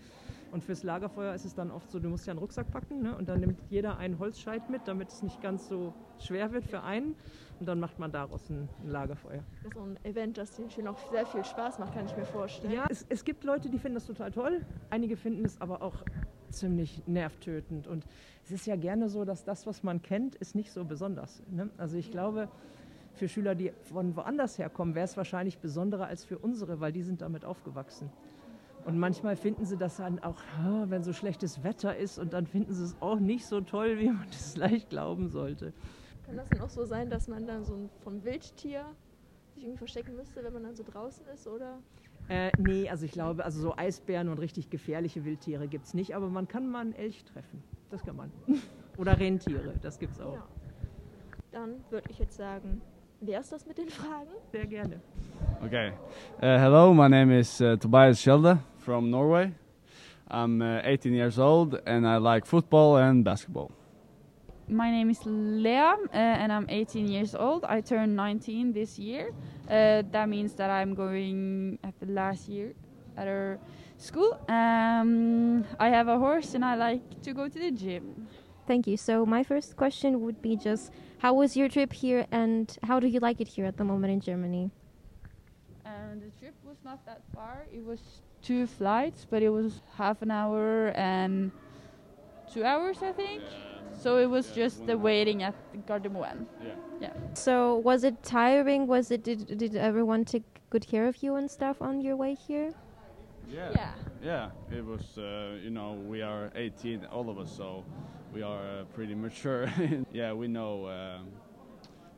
Und 0.50 0.64
fürs 0.64 0.82
Lagerfeuer 0.82 1.34
ist 1.34 1.44
es 1.44 1.54
dann 1.54 1.70
oft 1.70 1.90
so, 1.90 1.98
du 1.98 2.08
musst 2.08 2.26
ja 2.26 2.30
einen 2.30 2.38
Rucksack 2.38 2.70
packen 2.70 3.02
ne? 3.02 3.16
und 3.16 3.28
dann 3.28 3.40
nimmt 3.40 3.60
jeder 3.68 3.98
einen 3.98 4.18
Holzscheit 4.18 4.70
mit, 4.70 4.88
damit 4.88 5.08
es 5.08 5.22
nicht 5.22 5.42
ganz 5.42 5.68
so 5.68 5.92
schwer 6.18 6.52
wird 6.52 6.64
für 6.64 6.82
einen. 6.82 7.16
Und 7.60 7.66
dann 7.66 7.80
macht 7.80 7.98
man 7.98 8.12
daraus 8.12 8.48
ein, 8.48 8.68
ein 8.82 8.88
Lagerfeuer. 8.88 9.42
Das 9.62 9.72
ist 9.72 9.74
so 9.74 9.80
ein 9.82 9.98
Event, 10.04 10.38
das 10.38 10.52
den 10.52 10.70
Schülern 10.70 10.94
auch 10.94 11.10
sehr 11.10 11.26
viel 11.26 11.44
Spaß 11.44 11.78
macht, 11.78 11.92
kann 11.92 12.06
ich 12.06 12.16
mir 12.16 12.24
vorstellen. 12.24 12.72
Ja, 12.72 12.86
es, 12.88 13.04
es 13.08 13.24
gibt 13.24 13.44
Leute, 13.44 13.68
die 13.68 13.78
finden 13.78 13.96
das 13.96 14.06
total 14.06 14.30
toll. 14.30 14.64
Einige 14.90 15.16
finden 15.16 15.44
es 15.44 15.60
aber 15.60 15.82
auch 15.82 15.96
ziemlich 16.50 17.02
nervtötend. 17.06 17.86
Und 17.86 18.04
es 18.44 18.50
ist 18.50 18.66
ja 18.66 18.76
gerne 18.76 19.08
so, 19.08 19.24
dass 19.24 19.44
das, 19.44 19.66
was 19.66 19.82
man 19.82 20.02
kennt, 20.02 20.34
ist 20.36 20.54
nicht 20.54 20.72
so 20.72 20.84
besonders. 20.84 21.42
Ne? 21.50 21.70
Also 21.76 21.96
ich 21.96 22.10
glaube, 22.10 22.48
für 23.14 23.28
Schüler, 23.28 23.54
die 23.54 23.72
von 23.82 24.16
woanders 24.16 24.58
herkommen, 24.58 24.94
wäre 24.94 25.04
es 25.04 25.16
wahrscheinlich 25.16 25.58
besonderer 25.58 26.06
als 26.06 26.24
für 26.24 26.38
unsere, 26.38 26.80
weil 26.80 26.92
die 26.92 27.02
sind 27.02 27.20
damit 27.20 27.44
aufgewachsen. 27.44 28.10
Und 28.84 28.98
manchmal 28.98 29.36
finden 29.36 29.66
sie 29.66 29.76
das 29.76 29.98
dann 29.98 30.18
auch, 30.20 30.40
wenn 30.86 31.02
so 31.02 31.12
schlechtes 31.12 31.62
Wetter 31.62 31.96
ist, 31.96 32.18
und 32.18 32.32
dann 32.32 32.46
finden 32.46 32.72
sie 32.72 32.84
es 32.84 32.96
auch 33.00 33.18
nicht 33.18 33.44
so 33.46 33.60
toll, 33.60 33.98
wie 33.98 34.08
man 34.08 34.26
das 34.30 34.56
leicht 34.56 34.88
glauben 34.88 35.28
sollte. 35.28 35.72
Kann 36.24 36.36
das 36.36 36.48
dann 36.48 36.60
auch 36.60 36.70
so 36.70 36.84
sein, 36.84 37.10
dass 37.10 37.28
man 37.28 37.46
dann 37.46 37.64
so 37.64 37.90
vom 38.00 38.24
Wildtier 38.24 38.84
sich 39.54 39.64
irgendwie 39.64 39.78
verstecken 39.78 40.16
müsste, 40.16 40.42
wenn 40.44 40.52
man 40.52 40.62
dann 40.62 40.76
so 40.76 40.84
draußen 40.84 41.26
ist, 41.34 41.46
oder? 41.46 41.78
Äh, 42.28 42.50
nee, 42.58 42.88
also 42.88 43.06
ich 43.06 43.12
glaube, 43.12 43.44
also 43.44 43.60
so 43.60 43.76
Eisbären 43.76 44.28
und 44.28 44.38
richtig 44.38 44.68
gefährliche 44.68 45.24
Wildtiere 45.24 45.66
gibt 45.66 45.86
es 45.86 45.94
nicht, 45.94 46.14
aber 46.14 46.28
man 46.28 46.46
kann 46.46 46.68
mal 46.70 46.80
einen 46.80 46.92
Elch 46.92 47.24
treffen. 47.24 47.62
Das 47.90 48.02
kann 48.02 48.16
man. 48.16 48.30
Oder 48.98 49.18
Rentiere, 49.18 49.74
das 49.80 49.98
gibt 49.98 50.14
es 50.14 50.20
auch. 50.20 50.34
Ja. 50.34 50.44
Dann 51.52 51.76
würde 51.90 52.10
ich 52.10 52.18
jetzt 52.18 52.36
sagen, 52.36 52.82
wer 53.20 53.40
ist 53.40 53.52
das 53.52 53.66
mit 53.66 53.78
den 53.78 53.88
Fragen? 53.88 54.28
Sehr 54.52 54.66
gerne. 54.66 55.00
Okay. 55.64 55.92
Uh, 56.42 56.58
hello, 56.58 56.92
my 56.92 57.08
name 57.08 57.38
is 57.38 57.60
uh, 57.60 57.76
Tobias 57.76 58.20
Schelde 58.20 58.58
from 58.78 59.10
Norway. 59.10 59.52
I'm 60.30 60.60
uh, 60.60 60.82
18 60.84 61.14
years 61.14 61.38
old 61.38 61.74
and 61.86 62.06
I 62.06 62.18
like 62.18 62.46
football 62.46 62.98
and 62.98 63.24
basketball. 63.24 63.70
My 64.70 64.90
name 64.90 65.08
is 65.08 65.20
Lea 65.24 65.78
uh, 65.78 65.96
and 66.12 66.52
I'm 66.52 66.66
18 66.68 67.08
years 67.08 67.34
old. 67.34 67.64
I 67.64 67.80
turned 67.80 68.14
19 68.14 68.72
this 68.72 68.98
year. 68.98 69.32
Uh, 69.68 70.02
that 70.10 70.28
means 70.28 70.52
that 70.54 70.68
I'm 70.68 70.94
going 70.94 71.78
at 71.82 71.98
the 72.00 72.06
last 72.06 72.48
year 72.48 72.74
at 73.16 73.26
our 73.26 73.58
school. 73.96 74.38
Um, 74.48 75.64
I 75.80 75.88
have 75.88 76.08
a 76.08 76.18
horse 76.18 76.54
and 76.54 76.64
I 76.64 76.74
like 76.74 77.22
to 77.22 77.32
go 77.32 77.48
to 77.48 77.58
the 77.58 77.70
gym. 77.70 78.28
Thank 78.66 78.86
you. 78.86 78.98
So 78.98 79.24
my 79.24 79.42
first 79.42 79.74
question 79.76 80.20
would 80.20 80.42
be 80.42 80.54
just 80.54 80.92
how 81.18 81.32
was 81.32 81.56
your 81.56 81.70
trip 81.70 81.92
here 81.92 82.26
and 82.30 82.76
how 82.82 83.00
do 83.00 83.06
you 83.06 83.20
like 83.20 83.40
it 83.40 83.48
here 83.48 83.64
at 83.64 83.78
the 83.78 83.84
moment 83.84 84.12
in 84.12 84.20
Germany? 84.20 84.70
And 85.86 86.20
the 86.20 86.30
trip 86.38 86.54
was 86.62 86.76
not 86.84 87.06
that 87.06 87.22
far. 87.34 87.64
It 87.72 87.82
was 87.82 88.00
two 88.42 88.66
flights, 88.66 89.26
but 89.28 89.42
it 89.42 89.48
was 89.48 89.80
half 89.96 90.20
an 90.20 90.30
hour 90.30 90.88
and 90.88 91.52
two 92.52 92.64
hours, 92.64 92.98
I 93.02 93.12
think. 93.12 93.42
Yeah. 93.42 93.77
So 93.98 94.18
it 94.18 94.26
was 94.26 94.48
yeah, 94.48 94.54
just 94.54 94.86
the 94.86 94.96
waiting 94.96 95.42
at 95.42 95.54
Gardermoen. 95.86 96.46
Yeah. 96.64 96.74
Yeah. 97.00 97.12
So 97.34 97.76
was 97.78 98.04
it 98.04 98.22
tiring? 98.22 98.86
Was 98.86 99.10
it 99.10 99.24
did 99.24 99.58
did 99.58 99.76
everyone 99.76 100.24
take 100.24 100.44
good 100.70 100.86
care 100.86 101.06
of 101.08 101.22
you 101.22 101.36
and 101.36 101.50
stuff 101.50 101.82
on 101.82 102.00
your 102.00 102.16
way 102.16 102.34
here? 102.34 102.72
Yeah. 103.50 103.70
Yeah. 103.74 103.92
Yeah. 104.22 104.76
It 104.78 104.84
was. 104.84 105.18
Uh, 105.18 105.58
you 105.62 105.70
know, 105.70 105.92
we 105.92 106.22
are 106.22 106.50
18, 106.54 107.06
all 107.06 107.28
of 107.30 107.38
us, 107.38 107.50
so 107.56 107.84
we 108.32 108.42
are 108.42 108.60
uh, 108.60 108.84
pretty 108.94 109.14
mature. 109.14 109.72
yeah, 110.12 110.32
we 110.32 110.48
know. 110.48 110.86
Uh, 110.86 111.18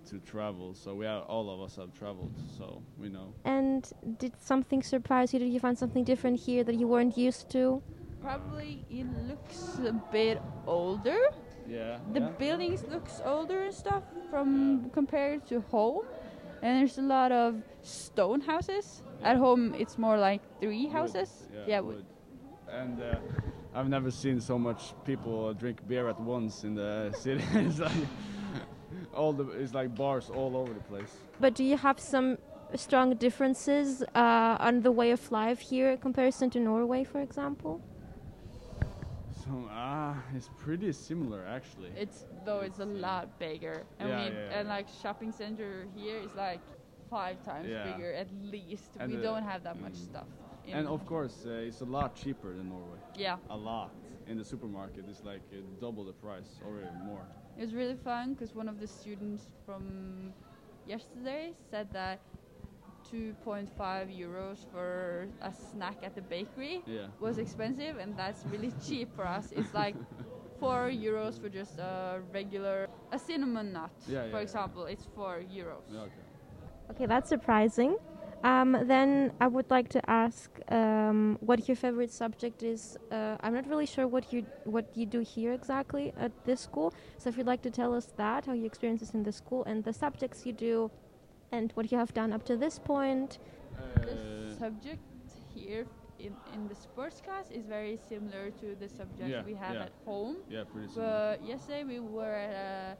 to 0.09 0.19
travel, 0.21 0.75
so 0.75 0.95
we 0.95 1.07
are 1.07 1.23
all 1.23 1.51
of 1.51 1.61
us 1.61 1.77
have 1.77 1.93
traveled, 1.93 2.33
so 2.59 2.83
we 2.99 3.09
know. 3.09 3.33
And 3.45 3.89
did 4.19 4.33
something 4.41 4.83
surprise 4.83 5.33
you? 5.33 5.39
Did 5.39 5.53
you 5.53 5.61
find 5.61 5.79
something 5.79 6.03
different 6.03 6.41
here 6.41 6.65
that 6.65 6.75
you 6.75 6.89
weren't 6.89 7.17
used 7.17 7.49
to? 7.51 7.81
Probably 8.21 8.85
it 8.91 9.07
looks 9.29 9.79
a 9.79 9.93
bit 9.93 10.43
older 10.67 11.21
yeah. 11.71 11.99
The 12.13 12.21
yeah. 12.21 12.29
buildings 12.39 12.85
looks 12.91 13.21
older 13.25 13.63
and 13.63 13.75
stuff 13.75 14.03
from 14.31 14.83
yeah. 14.83 14.89
compared 14.93 15.47
to 15.47 15.61
home, 15.61 16.05
and 16.63 16.79
there's 16.79 16.99
a 16.99 17.03
lot 17.03 17.33
of 17.33 17.63
stone 17.83 18.41
houses. 18.41 19.03
Yeah. 19.21 19.31
At 19.31 19.37
home, 19.37 19.75
it's 19.79 19.97
more 19.99 20.19
like 20.19 20.43
three 20.61 20.87
houses. 20.87 21.31
Wood. 21.51 21.65
Yeah, 21.67 21.81
wood. 21.81 22.05
And 22.71 23.01
uh, 23.03 23.17
I've 23.75 23.89
never 23.89 24.11
seen 24.11 24.41
so 24.41 24.59
much 24.59 24.95
people 25.05 25.55
drink 25.55 25.87
beer 25.87 26.09
at 26.09 26.21
once 26.21 26.65
in 26.65 26.75
the 26.75 27.13
city. 27.19 27.45
it's 27.55 27.79
like 27.79 27.93
all 29.15 29.33
the 29.33 29.45
it's 29.51 29.75
like 29.75 29.95
bars 29.95 30.31
all 30.31 30.57
over 30.57 30.73
the 30.73 30.81
place. 30.81 31.13
But 31.39 31.55
do 31.55 31.65
you 31.65 31.77
have 31.77 32.01
some 32.01 32.39
strong 32.75 33.15
differences 33.17 34.03
uh, 34.15 34.57
on 34.61 34.83
the 34.83 34.93
way 34.93 35.11
of 35.11 35.31
life 35.33 35.61
here 35.61 35.91
in 35.91 35.99
comparison 35.99 36.51
to 36.51 36.61
Norway, 36.61 37.05
for 37.05 37.21
example? 37.21 37.81
Ah, 39.71 40.17
it's 40.35 40.51
pretty 40.57 40.93
similar 40.93 41.47
actually. 41.47 41.91
It's 41.97 42.27
though 42.45 42.61
it's 42.61 42.79
a 42.79 42.85
lot 42.85 43.39
bigger. 43.39 43.85
I 43.99 44.09
yeah, 44.09 44.17
mean, 44.17 44.33
yeah, 44.33 44.59
and 44.59 44.69
like 44.69 44.87
shopping 45.03 45.33
center 45.33 45.87
here 45.95 46.19
is 46.19 46.35
like 46.35 46.61
five 47.11 47.43
times 47.45 47.69
yeah. 47.69 47.91
bigger 47.91 48.13
at 48.13 48.29
least. 48.43 48.91
And 48.99 49.13
we 49.13 49.19
uh, 49.19 49.23
don't 49.23 49.43
have 49.43 49.63
that 49.65 49.77
mm, 49.77 49.83
much 49.83 49.97
stuff. 49.97 50.27
And 50.73 50.87
of 50.87 51.05
course, 51.07 51.45
uh, 51.47 51.67
it's 51.69 51.81
a 51.81 51.85
lot 51.85 52.15
cheaper 52.15 52.55
than 52.55 52.69
Norway. 52.69 52.99
Yeah. 53.17 53.37
A 53.51 53.57
lot. 53.57 53.91
In 54.29 54.39
the 54.39 54.45
supermarket, 54.45 55.05
it's 55.09 55.25
like 55.25 55.41
uh, 55.53 55.57
double 55.81 56.05
the 56.05 56.13
price 56.13 56.61
or 56.65 56.79
even 56.79 57.05
more. 57.05 57.25
It 57.59 57.63
was 57.63 57.75
really 57.75 57.97
fun 57.97 58.35
because 58.35 58.55
one 58.55 58.69
of 58.69 58.79
the 58.79 58.87
students 58.87 59.49
from 59.67 60.33
yesterday 60.87 61.53
said 61.71 61.89
that 61.93 62.21
2.5 63.13 64.09
euros 64.09 64.59
for 64.73 65.27
a 65.43 65.53
snack 65.53 65.97
at 66.03 66.15
the 66.15 66.23
bakery 66.23 66.83
Yeah. 66.87 67.09
was 67.21 67.39
expensive, 67.39 67.99
and 67.99 68.17
that's 68.17 68.45
really 68.47 68.73
cheap 68.87 69.09
for 69.17 69.27
us. 69.27 69.53
It's 69.53 69.75
like 69.75 69.95
four 70.59 70.91
euros 70.91 71.41
for 71.41 71.49
just 71.49 71.79
a 71.79 72.21
regular 72.33 72.89
a 73.13 73.19
cinnamon 73.19 73.73
nut, 73.73 73.91
Yeah, 74.07 74.21
for 74.23 74.27
yeah, 74.27 74.27
yeah. 74.37 74.41
example. 74.43 74.85
It's 74.87 75.07
four 75.15 75.41
euros. 75.41 75.83
Yeah, 75.93 76.01
okay. 76.01 76.25
Okay, 76.93 77.07
that's 77.07 77.29
surprising. 77.29 77.97
Um, 78.43 78.77
then 78.87 79.33
I 79.41 79.49
would 79.49 79.71
like 79.71 79.89
to 79.91 80.01
ask 80.11 80.51
um, 80.71 81.37
what 81.41 81.69
your 81.69 81.77
favorite 81.77 82.11
subject 82.13 82.63
is. 82.63 82.97
Uh, 83.11 83.37
I'm 83.41 83.55
not 83.55 83.67
really 83.69 83.87
sure 83.87 84.07
what 84.09 84.33
you 84.33 84.47
what 84.65 84.87
you 84.95 85.05
do 85.07 85.21
here 85.21 85.53
exactly 85.53 86.13
at 86.17 86.33
this 86.47 86.61
school. 86.61 86.95
So 87.19 87.29
if 87.29 87.37
you'd 87.37 87.47
like 87.47 87.63
to 87.63 87.71
tell 87.71 87.95
us 87.95 88.07
that, 88.17 88.47
how 88.47 88.55
your 88.55 88.67
experiences 88.67 89.11
in 89.15 89.25
the 89.25 89.33
school 89.33 89.65
and 89.65 89.85
the 89.85 89.93
subjects 89.93 90.47
you 90.47 90.53
do, 90.53 90.91
and 91.53 91.73
what 91.75 91.91
you 91.91 91.99
have 91.99 92.13
done 92.15 92.33
up 92.33 92.45
to 92.45 92.57
this 92.57 92.79
point. 92.79 93.39
The 94.05 94.13
Uh, 94.13 94.59
subject 94.59 95.03
here 95.55 95.87
in, 96.19 96.37
in 96.55 96.69
the 96.69 96.75
sports 96.75 97.21
class 97.21 97.51
is 97.51 97.65
very 97.67 97.97
similar 97.97 98.51
to 98.61 98.75
the 98.77 98.89
subject 98.89 99.29
Yeah, 99.31 99.43
we 99.45 99.55
have 99.55 99.75
yeah. 99.75 99.85
at 99.89 99.93
home. 100.05 100.37
yeah, 100.49 100.65
pretty 100.65 100.89
similar. 100.89 101.37
But 101.39 101.45
yesterday 101.47 101.85
we 101.85 102.01
were 102.01 102.35
at 102.35 102.53
a 102.55 102.97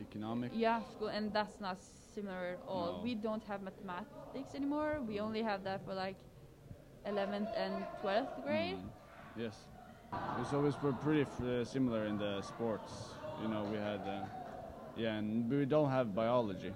Economic. 0.00 0.50
yeah 0.54 0.80
school, 0.92 1.08
and 1.08 1.32
that's 1.32 1.60
not 1.60 1.78
similar 2.14 2.56
at 2.56 2.62
all. 2.68 2.92
No. 2.98 3.02
We 3.02 3.14
don't 3.14 3.42
have 3.44 3.62
mathematics 3.62 4.54
anymore. 4.54 5.00
We 5.06 5.20
only 5.20 5.42
have 5.42 5.62
that 5.64 5.80
for 5.84 5.94
like 5.94 6.16
11th 7.06 7.50
and 7.56 7.74
12th 8.02 8.34
grade. 8.44 8.76
Mm, 8.76 8.90
yes. 9.36 9.56
It's 10.40 10.52
always 10.52 10.74
pretty 10.76 11.22
f- 11.22 11.40
uh, 11.40 11.64
similar 11.64 12.04
in 12.06 12.18
the 12.18 12.42
sports. 12.42 12.92
You 13.42 13.48
know, 13.48 13.64
we 13.64 13.76
had, 13.78 14.00
uh, 14.00 14.24
yeah, 14.96 15.16
and 15.18 15.48
we 15.50 15.64
don't 15.66 15.90
have 15.90 16.14
biology. 16.14 16.72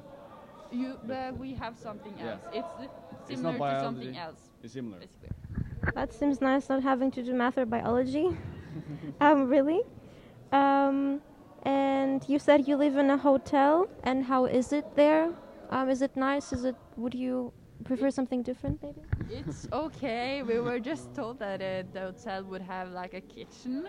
You, 0.73 0.99
but 1.07 1.37
we 1.39 1.53
have 1.55 1.77
something 1.77 2.15
else. 2.21 2.41
It's 2.53 2.67
uh, 2.79 2.87
It's 3.29 3.41
similar 3.41 3.59
not 3.59 3.75
to 3.75 3.81
something 3.81 4.17
else, 4.17 4.39
It's 4.63 4.73
similar. 4.73 4.99
basically. 4.99 5.31
That 5.95 6.13
seems 6.13 6.41
nice, 6.41 6.69
not 6.69 6.83
having 6.83 7.11
to 7.13 7.23
do 7.23 7.33
math 7.35 7.59
or 7.59 7.67
biology. 7.67 8.29
um, 9.21 9.49
really? 9.49 9.81
Um, 10.53 11.21
and 11.65 12.27
you 12.29 12.39
said 12.39 12.69
you 12.69 12.77
live 12.77 12.97
in 12.97 13.11
a 13.11 13.17
hotel, 13.17 13.89
and 14.05 14.25
how 14.25 14.45
is 14.47 14.73
it 14.73 14.95
there? 14.97 15.33
Um, 15.71 15.89
is 15.89 16.03
it 16.03 16.17
nice? 16.17 16.53
Is 16.53 16.65
it? 16.65 16.77
Would 16.97 17.15
you 17.15 17.53
prefer 17.85 18.11
something 18.11 18.43
different, 18.43 18.83
maybe? 18.83 19.01
It's 19.31 19.69
okay. 19.73 20.43
We 20.43 20.59
were 20.61 20.79
just 20.81 21.15
told 21.15 21.39
that 21.41 21.61
uh, 21.61 21.83
the 21.93 22.01
hotel 22.13 22.45
would 22.45 22.63
have 22.63 22.91
like 22.91 23.15
a 23.15 23.21
kitchen, 23.21 23.89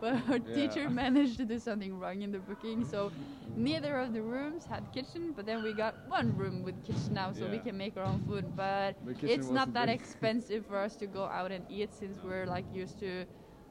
but 0.00 0.14
our 0.28 0.38
Yeah. 0.38 0.52
teacher 0.52 0.90
managed 0.90 1.36
to 1.38 1.46
do 1.46 1.58
something 1.58 1.98
wrong 1.98 2.22
in 2.22 2.32
the 2.32 2.40
booking. 2.40 2.84
So 2.84 3.12
neither 3.54 3.98
of 3.98 4.12
the 4.12 4.22
rooms 4.22 4.66
had 4.66 4.90
kitchen, 4.92 5.32
but 5.34 5.46
then 5.46 5.62
we 5.62 5.72
got 5.74 5.96
one 6.08 6.36
room 6.36 6.62
with 6.62 6.82
kitchen 6.84 7.14
now, 7.14 7.32
so 7.32 7.46
we 7.48 7.60
can 7.60 7.76
make 7.76 7.96
our 7.96 8.04
own 8.04 8.20
food. 8.20 8.54
But 8.56 8.96
it's 9.24 9.50
not 9.50 9.72
that 9.74 9.88
big. 9.88 10.00
expensive 10.00 10.66
for 10.66 10.78
us 10.78 10.96
to 10.96 11.06
go 11.06 11.24
out 11.26 11.52
and 11.52 11.64
eat 11.68 11.94
since 11.94 12.22
we're 12.22 12.46
like 12.46 12.66
used 12.72 12.98
to 13.00 13.26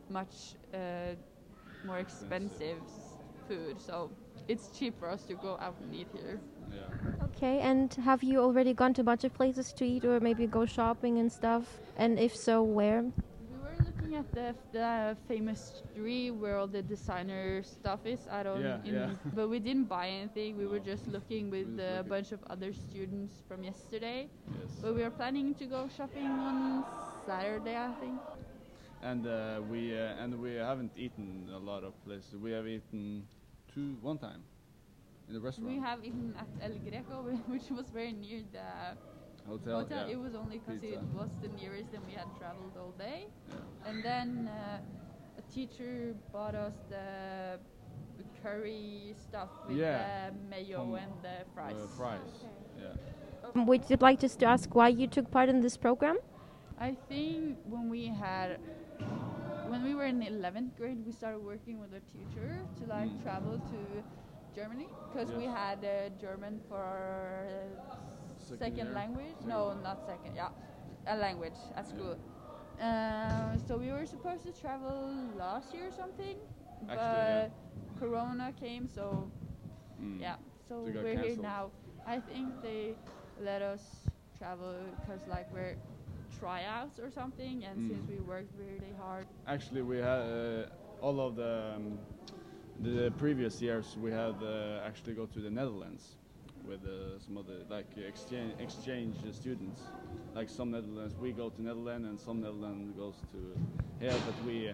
much 0.09 0.55
uh, 0.73 1.15
more 1.83 1.99
expensive 1.99 2.83
food. 3.47 3.81
So 3.81 4.11
it's 4.47 4.69
cheap 4.69 4.97
for 4.99 5.09
us 5.09 5.23
to 5.25 5.35
go 5.35 5.57
out 5.59 5.79
and 5.79 5.93
eat 5.93 6.09
here. 6.11 6.41
Yeah. 6.71 6.91
Okay, 7.23 7.59
and 7.59 7.93
have 7.95 8.23
you 8.23 8.39
already 8.41 8.73
gone 8.73 8.93
to 8.95 9.01
a 9.01 9.03
bunch 9.03 9.23
of 9.23 9.33
places 9.33 9.73
to 9.73 9.85
eat 9.85 10.05
or 10.05 10.19
maybe 10.19 10.47
go 10.47 10.65
shopping 10.65 11.17
and 11.17 11.31
stuff? 11.31 11.79
And 11.95 12.19
if 12.19 12.35
so, 12.35 12.63
where? 12.63 13.11
Looking 14.09 14.25
at 14.25 14.33
the, 14.33 14.55
the 14.71 15.17
famous 15.27 15.83
street 15.93 16.31
where 16.31 16.57
all 16.57 16.67
the 16.67 16.81
designer 16.81 17.61
stuff 17.63 18.05
is. 18.05 18.27
I 18.27 18.43
don't, 18.43 18.61
Yeah, 18.61 18.81
in, 18.83 18.95
yeah. 18.95 19.15
but 19.35 19.49
we 19.49 19.59
didn't 19.59 19.85
buy 19.85 20.07
anything. 20.09 20.57
We 20.57 20.65
were 20.65 20.79
just 20.79 21.07
looking 21.07 21.49
with 21.51 21.77
just 21.77 21.79
a 21.79 22.03
looking. 22.03 22.09
bunch 22.09 22.31
of 22.31 22.43
other 22.49 22.73
students 22.73 23.43
from 23.47 23.63
yesterday. 23.63 24.29
Yes. 24.59 24.71
But 24.81 24.95
we 24.95 25.03
are 25.03 25.11
planning 25.11 25.53
to 25.55 25.65
go 25.67 25.87
shopping 25.87 26.39
on 26.39 26.85
Saturday, 27.25 27.75
I 27.77 27.93
think. 27.93 28.19
And 29.01 29.27
uh, 29.27 29.61
we 29.69 29.93
uh, 29.97 30.15
and 30.23 30.39
we 30.41 30.55
haven't 30.55 30.91
eaten 30.97 31.49
a 31.53 31.59
lot 31.59 31.83
of 31.83 31.93
places. 32.03 32.35
We 32.35 32.51
have 32.51 32.67
eaten 32.67 33.27
two 33.73 33.97
one 34.01 34.17
time 34.17 34.43
in 35.27 35.33
the 35.33 35.39
restaurant. 35.41 35.75
We 35.75 35.79
have 35.79 36.03
eaten 36.03 36.35
at 36.37 36.47
El 36.61 36.77
Greco, 36.79 37.23
which 37.47 37.69
was 37.69 37.89
very 37.89 38.13
near 38.13 38.43
the 38.51 38.97
hotel. 39.49 39.79
hotel. 39.81 40.05
yeah. 40.07 40.13
It 40.15 40.19
was 40.19 40.33
only 40.35 40.57
because 40.59 40.83
it 40.83 41.01
was 41.19 41.29
the 41.41 41.49
nearest 41.61 41.89
and 41.93 42.03
we 42.05 42.13
had 42.13 42.27
traveled 42.39 42.75
all 42.81 42.93
day. 42.97 43.19
Yeah. 43.49 43.89
And 43.89 44.03
then 44.03 44.49
uh, 44.51 44.79
a 45.41 45.43
teacher 45.53 46.15
bought 46.33 46.55
us 46.55 46.73
the 46.89 47.59
curry 48.41 49.15
stuff 49.17 49.49
with 49.67 49.77
Yeah. 49.77 50.29
the 50.29 50.35
mayo 50.49 50.77
Tom- 50.77 50.95
and 50.95 51.13
the 51.21 51.35
fries. 51.53 51.75
Uh, 51.81 51.87
fries. 51.97 52.33
Yeah. 52.79 52.93
Um, 53.55 53.65
Would 53.67 53.89
you 53.89 53.97
like 53.99 54.23
us 54.23 54.35
to 54.37 54.45
ask 54.45 54.73
why 54.75 54.89
you 54.89 55.07
took 55.07 55.29
part 55.31 55.49
in 55.49 55.61
this 55.61 55.75
program? 55.77 56.17
I 56.79 56.95
think 57.09 57.57
when 57.67 57.89
we 57.89 58.07
had 58.07 58.59
when 59.69 59.83
we 59.83 59.93
were 59.93 60.05
in 60.05 60.21
11th 60.21 60.75
grade, 60.77 60.97
we 61.05 61.11
started 61.11 61.39
working 61.45 61.79
with 61.79 61.91
a 61.93 62.01
teacher 62.13 62.49
to 62.79 62.83
like 62.87 63.09
Mm. 63.11 63.21
travel 63.23 63.55
to 63.73 63.79
Germany 64.55 64.87
because 65.07 65.29
we 65.41 65.45
had 65.45 65.79
uh, 65.85 66.09
German 66.19 66.59
for 66.67 66.77
our 66.77 67.45
uh, 67.47 67.95
Second 68.57 68.75
second 68.77 68.93
language. 68.93 69.35
No, 69.45 69.73
not 69.83 70.05
second. 70.05 70.35
Yeah, 70.35 70.49
a 71.07 71.15
language 71.17 71.59
at 71.75 71.87
school. 71.87 72.17
Uh, 72.81 73.57
so 73.67 73.77
we 73.77 73.91
were 73.91 74.05
supposed 74.05 74.43
to 74.43 74.51
travel 74.51 75.13
last 75.35 75.73
year 75.73 75.87
or 75.87 75.91
something, 75.91 76.37
but 76.87 76.97
Actually, 76.97 77.51
Corona 77.99 78.53
came, 78.59 78.87
so 78.87 79.29
Mm. 80.01 80.21
yeah. 80.21 80.35
So 80.67 80.81
we're 80.81 81.17
here 81.17 81.35
now. 81.41 81.71
I 82.05 82.19
think 82.19 82.61
they 82.61 82.95
let 83.41 83.61
us 83.61 83.81
travel 84.37 84.73
because 85.01 85.27
like 85.27 85.51
we're 85.53 85.75
tryouts 86.39 86.99
or 86.99 87.11
something, 87.11 87.63
and 87.65 87.77
Mm. 87.79 87.87
since 87.89 88.09
we 88.09 88.19
worked 88.21 88.53
really 88.57 88.93
hard. 88.97 89.25
Actually, 89.45 89.81
we 89.81 89.97
had 89.97 90.21
uh, 90.21 90.65
all 91.01 91.19
of 91.19 91.35
the 91.35 91.73
um, 91.75 91.99
the 92.79 93.11
previous 93.17 93.61
years. 93.61 93.97
We 93.97 94.11
had 94.11 94.35
uh, 94.41 94.87
actually 94.87 95.15
go 95.15 95.25
to 95.25 95.39
the 95.41 95.49
Netherlands 95.49 96.15
with 96.69 96.85
uh, 96.85 97.19
some 97.19 97.37
other 97.37 97.57
like 97.69 97.87
exchange 97.97 98.53
exchange 98.59 99.15
students. 99.33 99.81
Like 100.35 100.49
some 100.49 100.71
Netherlands, 100.71 101.15
we 101.19 101.31
go 101.31 101.49
to 101.49 101.61
Netherlands, 101.61 102.07
and 102.07 102.19
some 102.19 102.41
Netherlands 102.41 102.95
goes 102.97 103.15
to 103.31 103.39
here. 103.99 104.15
But 104.27 104.45
we 104.45 104.69
uh, 104.69 104.73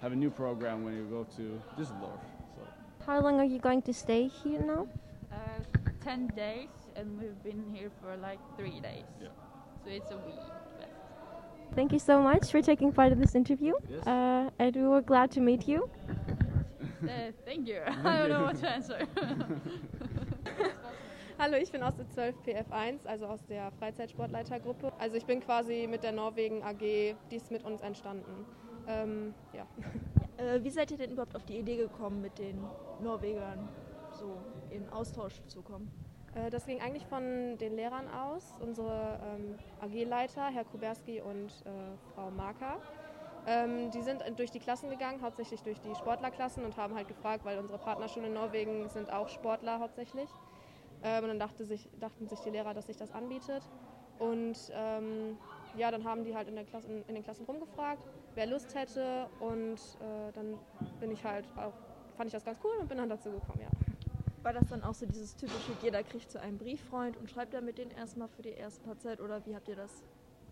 have 0.00 0.12
a 0.12 0.16
new 0.16 0.30
program 0.30 0.84
when 0.84 0.94
you 0.96 1.04
go 1.04 1.24
to 1.36 1.60
Düsseldorf. 1.78 2.22
So 2.54 2.60
How 3.06 3.20
long 3.20 3.38
are 3.40 3.44
you 3.54 3.58
going 3.58 3.82
to 3.82 3.92
stay 3.92 4.28
here 4.28 4.62
now? 4.62 4.86
Uh, 5.30 5.36
Ten 6.02 6.26
days, 6.36 6.68
and 6.96 7.06
we've 7.20 7.42
been 7.42 7.64
here 7.74 7.90
for 8.00 8.16
like 8.16 8.38
three 8.56 8.80
days. 8.80 9.08
Yeah. 9.22 9.28
So 9.84 9.90
it's 9.90 10.10
a 10.10 10.16
week. 10.16 10.44
left. 10.80 10.92
Thank 11.74 11.92
you 11.92 11.98
so 11.98 12.20
much 12.20 12.50
for 12.50 12.60
taking 12.62 12.92
part 12.92 13.12
in 13.12 13.20
this 13.20 13.34
interview. 13.34 13.74
Yes. 13.88 14.06
Uh, 14.06 14.50
and 14.58 14.76
we 14.76 14.86
were 14.86 15.00
glad 15.02 15.30
to 15.32 15.40
meet 15.40 15.66
you. 15.68 15.88
Uh, 17.02 17.32
thank 17.44 17.68
you. 17.68 17.80
I 18.04 18.18
don't 18.18 18.28
know 18.30 18.42
what 18.44 18.56
to 18.60 18.68
answer. 18.70 19.06
Hallo, 21.44 21.58
ich 21.58 21.70
bin 21.70 21.82
aus 21.82 21.94
der 21.94 22.08
12 22.08 22.36
PF1, 22.46 23.06
also 23.06 23.26
aus 23.26 23.44
der 23.44 23.70
Freizeitsportleitergruppe. 23.72 24.90
Also 24.98 25.16
ich 25.16 25.26
bin 25.26 25.40
quasi 25.40 25.86
mit 25.86 26.02
der 26.02 26.12
Norwegen 26.12 26.62
AG, 26.62 26.78
die 26.78 27.36
ist 27.36 27.50
mit 27.50 27.62
uns 27.64 27.82
entstanden. 27.82 28.46
Ähm, 28.88 29.34
ja. 29.52 29.66
Äh, 30.36 30.64
wie 30.64 30.70
seid 30.70 30.90
ihr 30.90 30.96
denn 30.96 31.12
überhaupt 31.12 31.36
auf 31.36 31.44
die 31.44 31.58
Idee 31.58 31.76
gekommen, 31.76 32.20
mit 32.20 32.36
den 32.40 32.56
Norwegern 33.00 33.68
so 34.10 34.36
in 34.70 34.88
Austausch 34.88 35.40
zu 35.46 35.62
kommen? 35.62 35.88
Äh, 36.34 36.50
das 36.50 36.66
ging 36.66 36.80
eigentlich 36.80 37.06
von 37.06 37.56
den 37.58 37.76
Lehrern 37.76 38.08
aus. 38.08 38.42
Unsere 38.60 39.20
ähm, 39.22 39.56
AG-Leiter, 39.80 40.48
Herr 40.50 40.64
Kuberski 40.64 41.20
und 41.20 41.52
äh, 41.66 41.70
Frau 42.14 42.32
Marker, 42.32 42.80
ähm, 43.46 43.92
die 43.92 44.02
sind 44.02 44.24
durch 44.36 44.50
die 44.50 44.58
Klassen 44.58 44.90
gegangen, 44.90 45.22
hauptsächlich 45.22 45.62
durch 45.62 45.80
die 45.80 45.94
Sportlerklassen 45.94 46.64
und 46.64 46.76
haben 46.76 46.96
halt 46.96 47.06
gefragt, 47.06 47.44
weil 47.44 47.58
unsere 47.58 47.78
Partnerschulen 47.78 48.30
in 48.30 48.34
Norwegen 48.34 48.88
sind 48.88 49.12
auch 49.12 49.28
Sportler 49.28 49.78
hauptsächlich. 49.78 50.28
Ähm, 51.04 51.22
und 51.24 51.28
dann 51.28 51.38
dachte 51.38 51.64
sich, 51.64 51.88
dachten 52.00 52.26
sich 52.26 52.40
die 52.40 52.50
Lehrer, 52.50 52.74
dass 52.74 52.86
sich 52.86 52.96
das 52.96 53.12
anbietet. 53.12 53.62
Und 54.18 54.56
ähm, 54.72 55.36
ja, 55.76 55.90
dann 55.90 56.04
haben 56.04 56.24
die 56.24 56.34
halt 56.34 56.48
in, 56.48 56.54
der 56.54 56.64
Klassen, 56.64 57.04
in 57.06 57.14
den 57.14 57.22
Klassen 57.22 57.44
rumgefragt, 57.44 58.02
wer 58.34 58.46
Lust 58.46 58.74
hätte. 58.74 59.26
Und 59.38 59.76
äh, 59.76 60.32
dann 60.32 60.58
bin 60.98 61.10
ich 61.10 61.22
halt 61.24 61.46
auch, 61.56 61.74
fand 62.16 62.28
ich 62.28 62.32
das 62.32 62.44
ganz 62.44 62.58
cool 62.64 62.72
und 62.80 62.88
bin 62.88 62.98
dann 62.98 63.08
dazu 63.08 63.30
gekommen, 63.30 63.60
ja. 63.60 63.68
War 64.42 64.52
das 64.52 64.68
dann 64.68 64.82
auch 64.82 64.94
so 64.94 65.06
dieses 65.06 65.36
typische, 65.36 65.72
jeder 65.82 66.02
kriegt 66.02 66.30
so 66.30 66.38
einen 66.38 66.58
Brieffreund 66.58 67.16
und 67.16 67.30
schreibt 67.30 67.54
dann 67.54 67.64
mit 67.64 67.78
denen 67.78 67.90
erstmal 67.92 68.28
für 68.28 68.42
die 68.42 68.50
erste 68.50 68.82
paar 68.84 68.98
Zeit 68.98 69.20
oder 69.20 69.44
wie 69.46 69.54
habt 69.54 69.68
ihr 69.68 69.76
das 69.76 70.02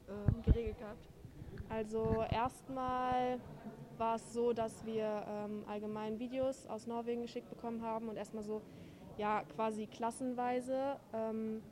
äh, 0.08 0.50
geregelt 0.50 0.78
gehabt? 0.78 1.08
Also 1.68 2.24
erstmal 2.30 3.38
war 3.98 4.16
es 4.16 4.32
so, 4.32 4.54
dass 4.54 4.84
wir 4.86 5.24
ähm, 5.28 5.64
allgemein 5.68 6.18
Videos 6.18 6.66
aus 6.66 6.86
Norwegen 6.86 7.22
geschickt 7.22 7.50
bekommen 7.50 7.82
haben 7.82 8.08
und 8.08 8.16
erstmal 8.16 8.42
so 8.42 8.62
ja 9.18 9.42
quasi 9.54 9.86
klassenweise 9.86 10.96
ähm, 11.12 11.62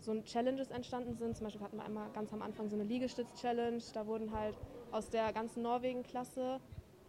so 0.00 0.12
ein 0.12 0.24
Challenges 0.24 0.70
entstanden 0.70 1.16
sind. 1.16 1.36
Zum 1.36 1.44
Beispiel 1.44 1.62
hatten 1.62 1.76
wir 1.76 1.84
einmal 1.84 2.10
ganz 2.12 2.32
am 2.32 2.42
Anfang 2.42 2.68
so 2.68 2.76
eine 2.76 2.84
Liegestütz-Challenge. 2.84 3.82
Da 3.92 4.06
wurden 4.06 4.32
halt 4.32 4.56
aus 4.92 5.10
der 5.10 5.32
ganzen 5.32 5.62
Norwegen-Klasse 5.62 6.60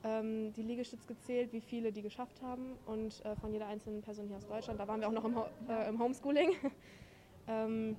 ähm, 0.04 0.54
die 0.54 0.64
Liegestütz 0.64 1.06
gezählt, 1.08 1.54
wie 1.54 1.62
viele 1.62 1.92
die 1.92 2.02
geschafft 2.02 2.42
haben 2.42 2.78
und 2.86 3.24
äh, 3.26 3.36
von 3.36 3.52
jeder 3.52 3.68
einzelnen 3.68 4.02
Person 4.02 4.28
hier 4.28 4.38
aus 4.38 4.48
Deutschland. 4.48 4.80
Da 4.80 4.88
waren 4.88 5.02
wir 5.02 5.08
auch 5.08 5.14
noch 5.14 5.26
im, 5.26 5.36
Ho 5.36 5.46
äh, 5.70 5.90
im 5.90 6.00
Homeschooling. 6.00 6.52
Ähm, 7.50 7.96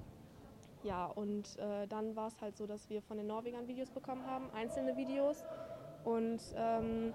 ja, 0.82 1.06
und 1.06 1.58
äh, 1.58 1.86
dann 1.88 2.14
war 2.14 2.28
es 2.28 2.40
halt 2.42 2.56
so, 2.56 2.66
dass 2.66 2.90
wir 2.90 3.00
von 3.00 3.16
den 3.16 3.26
Norwegern 3.26 3.66
Videos 3.66 3.90
bekommen 3.90 4.26
haben, 4.26 4.50
einzelne 4.52 4.94
Videos. 4.94 5.42
Und 6.04 6.40
ähm, 6.54 7.14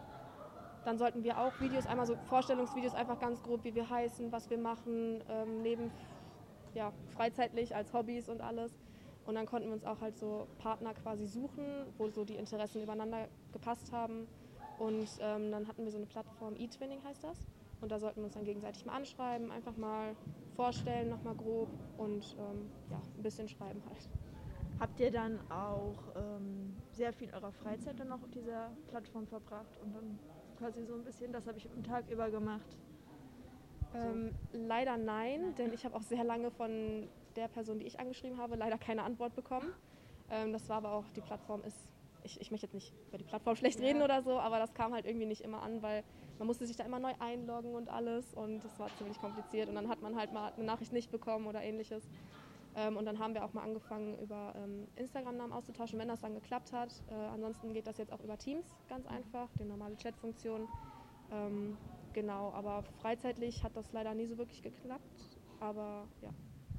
dann 0.85 0.97
sollten 0.97 1.23
wir 1.23 1.37
auch 1.37 1.59
Videos, 1.59 1.85
einmal 1.85 2.05
so 2.05 2.15
Vorstellungsvideos, 2.27 2.93
einfach 2.93 3.19
ganz 3.19 3.41
grob, 3.41 3.63
wie 3.63 3.73
wir 3.75 3.89
heißen, 3.89 4.31
was 4.31 4.49
wir 4.49 4.57
machen, 4.57 5.23
ähm, 5.29 5.61
neben 5.61 5.91
ja, 6.73 6.91
freizeitlich 7.15 7.75
als 7.75 7.93
Hobbys 7.93 8.29
und 8.29 8.41
alles. 8.41 8.71
Und 9.25 9.35
dann 9.35 9.45
konnten 9.45 9.67
wir 9.67 9.73
uns 9.73 9.85
auch 9.85 10.01
halt 10.01 10.17
so 10.17 10.47
Partner 10.59 10.93
quasi 10.93 11.25
suchen, 11.25 11.85
wo 11.97 12.09
so 12.09 12.25
die 12.25 12.35
Interessen 12.35 12.83
übereinander 12.83 13.27
gepasst 13.53 13.91
haben. 13.91 14.27
Und 14.79 15.07
ähm, 15.21 15.51
dann 15.51 15.67
hatten 15.67 15.83
wir 15.83 15.91
so 15.91 15.97
eine 15.97 16.07
Plattform, 16.07 16.55
eTwinning 16.55 17.01
heißt 17.05 17.23
das. 17.23 17.37
Und 17.79 17.91
da 17.91 17.99
sollten 17.99 18.21
wir 18.21 18.25
uns 18.25 18.33
dann 18.33 18.45
gegenseitig 18.45 18.85
mal 18.85 18.95
anschreiben, 18.95 19.51
einfach 19.51 19.75
mal 19.77 20.15
vorstellen, 20.55 21.09
nochmal 21.09 21.35
grob 21.35 21.67
und 21.97 22.35
ähm, 22.39 22.69
ja, 22.89 23.01
ein 23.17 23.23
bisschen 23.23 23.47
schreiben 23.47 23.81
halt. 23.89 24.09
Habt 24.79 24.99
ihr 24.99 25.11
dann 25.11 25.39
auch 25.51 26.15
ähm, 26.15 26.75
sehr 26.91 27.13
viel 27.13 27.33
eurer 27.33 27.51
Freizeit 27.51 27.99
dann 27.99 28.07
noch 28.07 28.23
auf 28.23 28.31
dieser 28.31 28.71
Plattform 28.87 29.27
verbracht 29.27 29.77
und 29.83 29.93
dann 29.93 30.19
quasi 30.63 30.86
so 30.86 30.93
ein 30.96 31.03
bisschen, 31.03 31.34
das 31.34 31.46
habe 31.46 31.58
ich 31.58 31.70
am 31.70 31.84
Tag 31.84 32.10
über 32.10 32.29
gemacht? 32.29 32.77
Ähm, 33.93 34.32
leider 34.53 34.96
nein, 34.98 35.53
denn 35.58 35.74
ich 35.74 35.84
habe 35.84 35.93
auch 35.93 36.01
sehr 36.01 36.24
lange 36.24 36.51
von 36.51 37.10
der 37.36 37.50
Person, 37.50 37.79
die 37.79 37.86
ich 37.86 38.00
angeschrieben 38.00 38.38
habe, 38.38 38.55
leider 38.55 38.77
keine 38.77 39.03
Antwort 39.03 39.36
bekommen. 39.36 39.74
Ähm, 40.29 40.53
das 40.53 40.70
war 40.70 40.77
aber 40.77 40.93
auch, 40.93 41.03
die 41.17 41.22
Plattform 41.22 41.63
ist, 41.63 41.77
ich, 42.24 42.39
ich 42.39 42.50
möchte 42.50 42.65
jetzt 42.65 42.74
nicht 42.74 42.93
über 43.10 43.17
die 43.17 43.25
Plattform 43.25 43.58
schlecht 43.58 43.82
ja. 43.82 43.88
reden 43.88 44.01
oder 44.01 44.24
so, 44.24 44.39
aber 44.39 44.58
das 44.58 44.74
kam 44.74 44.93
halt 44.93 45.05
irgendwie 45.05 45.25
nicht 45.25 45.41
immer 45.41 45.62
an, 45.62 45.82
weil 45.82 46.05
man 46.39 46.48
musste 46.48 46.65
sich 46.65 46.77
da 46.77 46.86
immer 46.86 47.00
neu 47.00 47.13
einloggen 47.20 47.75
und 47.75 47.89
alles 47.89 48.34
und 48.34 48.63
das 48.63 48.79
war 48.79 48.88
ziemlich 48.96 49.20
kompliziert 49.20 49.67
und 49.67 49.75
dann 49.75 49.89
hat 49.89 50.01
man 50.01 50.15
halt 50.15 50.32
mal 50.32 50.53
eine 50.53 50.63
Nachricht 50.63 50.93
nicht 50.93 51.12
bekommen 51.12 51.46
oder 51.46 51.62
ähnliches. 51.62 52.08
Ähm, 52.75 52.98
und 52.98 53.06
dann 53.06 53.20
haben 53.20 53.34
wir 53.34 53.44
auch 53.46 53.53
mal 53.53 53.63
angefangen, 53.63 54.18
über 54.20 54.53
ähm, 54.56 54.88
Instagram-Namen 54.96 55.53
auszutauschen, 55.53 56.00
wenn 56.00 56.08
das 56.08 56.22
dann 56.22 56.34
geklappt 56.34 56.74
hat. 56.74 56.89
Äh, 57.10 57.13
ansonsten 57.13 57.74
geht 57.74 57.88
das 57.88 57.98
jetzt 57.98 58.12
auch 58.12 58.22
über 58.22 58.38
Teams 58.38 58.65
ganz 58.89 59.06
einfach, 59.08 59.50
die 59.60 59.65
normale 59.65 59.96
Chat-Funktion. 59.98 60.68
Ähm, 61.32 61.77
genau, 62.13 62.51
aber 62.53 62.84
freizeitlich 63.01 63.63
hat 63.63 63.75
das 63.75 63.92
leider 63.94 64.13
nie 64.13 64.27
so 64.27 64.38
wirklich 64.38 64.62
geklappt. 64.62 65.39
Aber 65.60 66.08
ja. 66.22 66.30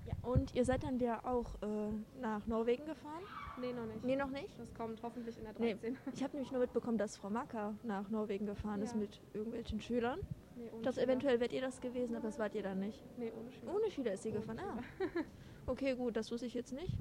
Ja, 0.07 0.13
und 0.23 0.55
ihr 0.55 0.67
seid 0.67 0.83
dann 0.83 0.99
ja 0.99 1.25
auch 1.25 1.55
äh, 1.63 1.91
nach 2.21 2.47
Norwegen 2.47 2.85
gefahren? 2.85 3.23
Nee, 3.59 3.73
noch 3.73 3.87
nicht. 3.87 4.05
Nee, 4.05 4.17
noch 4.17 4.29
nicht? 4.29 4.59
Das 4.59 4.75
kommt 4.75 5.03
hoffentlich 5.03 5.39
in 5.39 5.45
der 5.45 5.55
13. 5.55 5.79
Nee, 5.81 5.99
ich 6.13 6.23
habe 6.23 6.35
nämlich 6.35 6.53
nur 6.53 6.61
mitbekommen, 6.61 6.99
dass 6.99 7.17
Frau 7.17 7.31
Macker 7.31 7.75
nach 7.85 8.11
Norwegen 8.11 8.45
gefahren 8.45 8.81
ja. 8.81 8.85
ist 8.85 8.97
mit 8.97 9.23
irgendwelchen 9.33 9.81
Schülern. 9.81 10.21
Nee, 10.57 10.71
ohne 10.73 10.83
das 10.83 10.97
Schüler. 10.97 11.07
eventuell 11.07 11.41
wärt 11.41 11.53
ihr 11.53 11.63
das 11.63 11.81
gewesen, 11.81 12.17
aber 12.17 12.27
das 12.27 12.39
wart 12.39 12.55
ihr 12.55 12.63
dann 12.63 12.81
nicht. 12.81 13.03
Nee, 13.17 13.33
ohne 13.39 13.51
Schüler. 13.51 13.75
Ohne 13.75 13.91
Schüler 13.91 14.13
ist 14.13 14.23
sie 14.25 14.31
ohne 14.31 14.41
gefahren, 14.41 14.59
ah. 14.59 14.79
Okay, 15.67 15.95
gut, 15.95 16.17
das 16.17 16.31
wusste 16.31 16.47
ich 16.47 16.55
jetzt 16.55 16.73
nicht. 16.73 16.93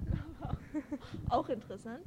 auch 1.29 1.49
interessant. 1.49 2.03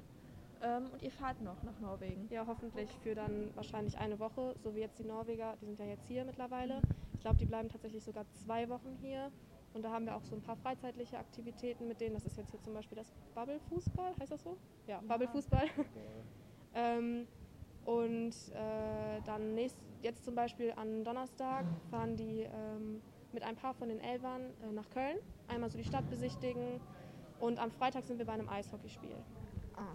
Ähm, 0.63 0.89
und 0.91 1.03
ihr 1.03 1.11
fahrt 1.11 1.41
noch 1.43 1.63
nach 1.63 1.79
Norwegen? 1.81 2.29
Ja, 2.31 2.47
hoffentlich 2.47 2.91
für 3.03 3.15
dann 3.15 3.55
wahrscheinlich 3.55 3.99
eine 3.99 4.19
Woche, 4.19 4.55
so 4.63 4.75
wie 4.75 4.81
jetzt 4.81 4.99
die 4.99 5.05
Norweger, 5.05 5.57
die 5.61 5.67
sind 5.67 5.79
ja 5.79 5.87
jetzt 5.87 6.07
hier 6.09 6.25
mittlerweile. 6.25 6.81
Ich 7.15 7.21
glaube, 7.21 7.37
die 7.37 7.45
bleiben 7.45 7.69
tatsächlich 7.69 8.03
sogar 8.03 8.25
zwei 8.33 8.69
Wochen 8.69 8.97
hier. 9.01 9.31
Und 9.75 9.83
da 9.83 9.91
haben 9.91 10.07
wir 10.07 10.17
auch 10.17 10.25
so 10.25 10.35
ein 10.35 10.41
paar 10.41 10.57
freizeitliche 10.57 11.19
Aktivitäten 11.19 11.87
mit 11.87 12.01
denen. 12.01 12.15
Das 12.15 12.25
ist 12.25 12.39
jetzt 12.39 12.51
hier 12.51 12.63
zum 12.63 12.73
Beispiel 12.73 12.97
das 12.97 13.13
Bubble-Fußball, 13.35 14.15
heißt 14.19 14.33
das 14.33 14.43
so? 14.43 14.57
Ja, 14.87 15.03
Bubble-Fußball. 15.03 15.67
ähm, 16.75 17.27
und 17.85 18.35
äh, 18.55 19.21
dann 19.27 19.55
nächst, 19.55 19.77
jetzt 20.03 20.25
zum 20.25 20.35
Beispiel 20.35 20.73
am 20.77 21.05
Donnerstag 21.05 21.67
fahren 21.91 22.17
die 22.17 22.49
ähm, 22.51 23.03
mit 23.37 23.45
ein 23.45 23.55
paar 23.55 23.75
von 23.75 23.91
den 23.91 24.01
Elvern 24.01 24.51
äh, 24.63 24.73
nach 24.73 24.89
Köln. 24.89 25.19
Einmal 25.47 25.69
so 25.69 25.77
die 25.77 25.85
Stadt 25.85 26.09
besichtigen. 26.09 26.81
Und 27.39 27.59
am 27.59 27.71
Freitag 27.71 28.05
sind 28.07 28.19
wir 28.19 28.25
bei 28.25 28.33
einem 28.33 28.49
Eishockeyspiel. 28.49 29.15
Ah. 29.77 29.95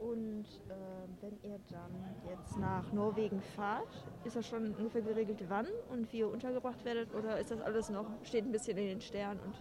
Und 0.00 0.46
äh, 0.68 1.20
wenn 1.20 1.36
ihr 1.42 1.58
dann 1.68 1.90
jetzt 2.30 2.56
nach 2.58 2.92
Norwegen 2.92 3.42
fahrt, 3.56 4.06
ist 4.24 4.36
das 4.36 4.46
schon 4.46 4.72
ungefähr 4.76 5.02
geregelt, 5.02 5.44
wann 5.48 5.66
und 5.90 6.10
wie 6.12 6.18
ihr 6.18 6.28
untergebracht 6.28 6.84
werdet? 6.84 7.12
Oder 7.12 7.40
ist 7.40 7.50
das 7.50 7.60
alles 7.60 7.90
noch, 7.90 8.06
steht 8.22 8.44
ein 8.44 8.52
bisschen 8.52 8.78
in 8.78 8.86
den 8.86 9.00
Sternen? 9.00 9.40
Und 9.40 9.54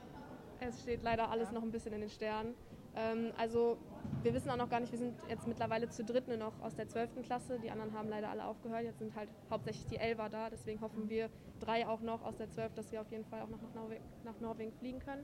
es 0.60 0.82
steht 0.84 1.02
leider 1.02 1.32
alles 1.32 1.52
noch 1.52 1.64
ein 1.64 1.72
bisschen 1.72 1.94
in 1.94 2.02
den 2.02 2.10
Sternen. 2.10 2.54
Ähm, 3.00 3.32
also 3.38 3.78
wir 4.24 4.34
wissen 4.34 4.50
auch 4.50 4.58
noch 4.58 4.70
gar 4.70 4.82
nicht, 4.82 4.92
wir 4.92 5.00
sind 5.00 5.16
jetzt 5.30 5.48
mittlerweile 5.48 5.90
zu 5.90 6.04
dritt 6.04 6.28
nur 6.28 6.38
noch 6.38 6.60
aus 6.62 6.76
der 6.76 6.88
12. 6.88 7.24
Klasse. 7.24 7.60
Die 7.60 7.72
anderen 7.72 7.94
haben 7.94 8.10
leider 8.10 8.30
alle 8.30 8.46
aufgehört. 8.46 8.84
Jetzt 8.84 9.00
sind 9.00 9.16
halt 9.16 9.30
hauptsächlich 9.50 9.86
die 9.88 9.98
Elfer 9.98 10.30
da. 10.30 10.50
Deswegen 10.50 10.82
hoffen 10.82 11.10
wir 11.10 11.30
drei 11.60 11.88
auch 11.88 12.02
noch 12.02 12.24
aus 12.24 12.36
der 12.36 12.50
12, 12.50 12.74
dass 12.74 12.92
wir 12.92 13.02
auf 13.02 13.10
jeden 13.12 13.26
Fall 13.26 13.42
auch 13.42 13.50
noch 13.50 13.62
nach, 13.62 13.74
Norwe 13.74 13.98
nach 14.26 14.40
Norwegen 14.42 14.74
fliegen 14.74 15.00
können. 15.00 15.24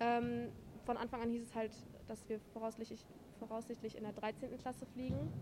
Ähm, 0.00 0.48
von 0.84 0.96
Anfang 0.96 1.22
an 1.22 1.30
hieß 1.30 1.42
es 1.44 1.54
halt, 1.54 1.72
dass 2.08 2.28
wir 2.28 2.40
voraussichtlich 2.52 3.06
voraussichtlich 3.38 3.96
in 3.96 4.04
der 4.04 4.12
13. 4.12 4.56
Klasse 4.58 4.86
fliegen 4.86 5.32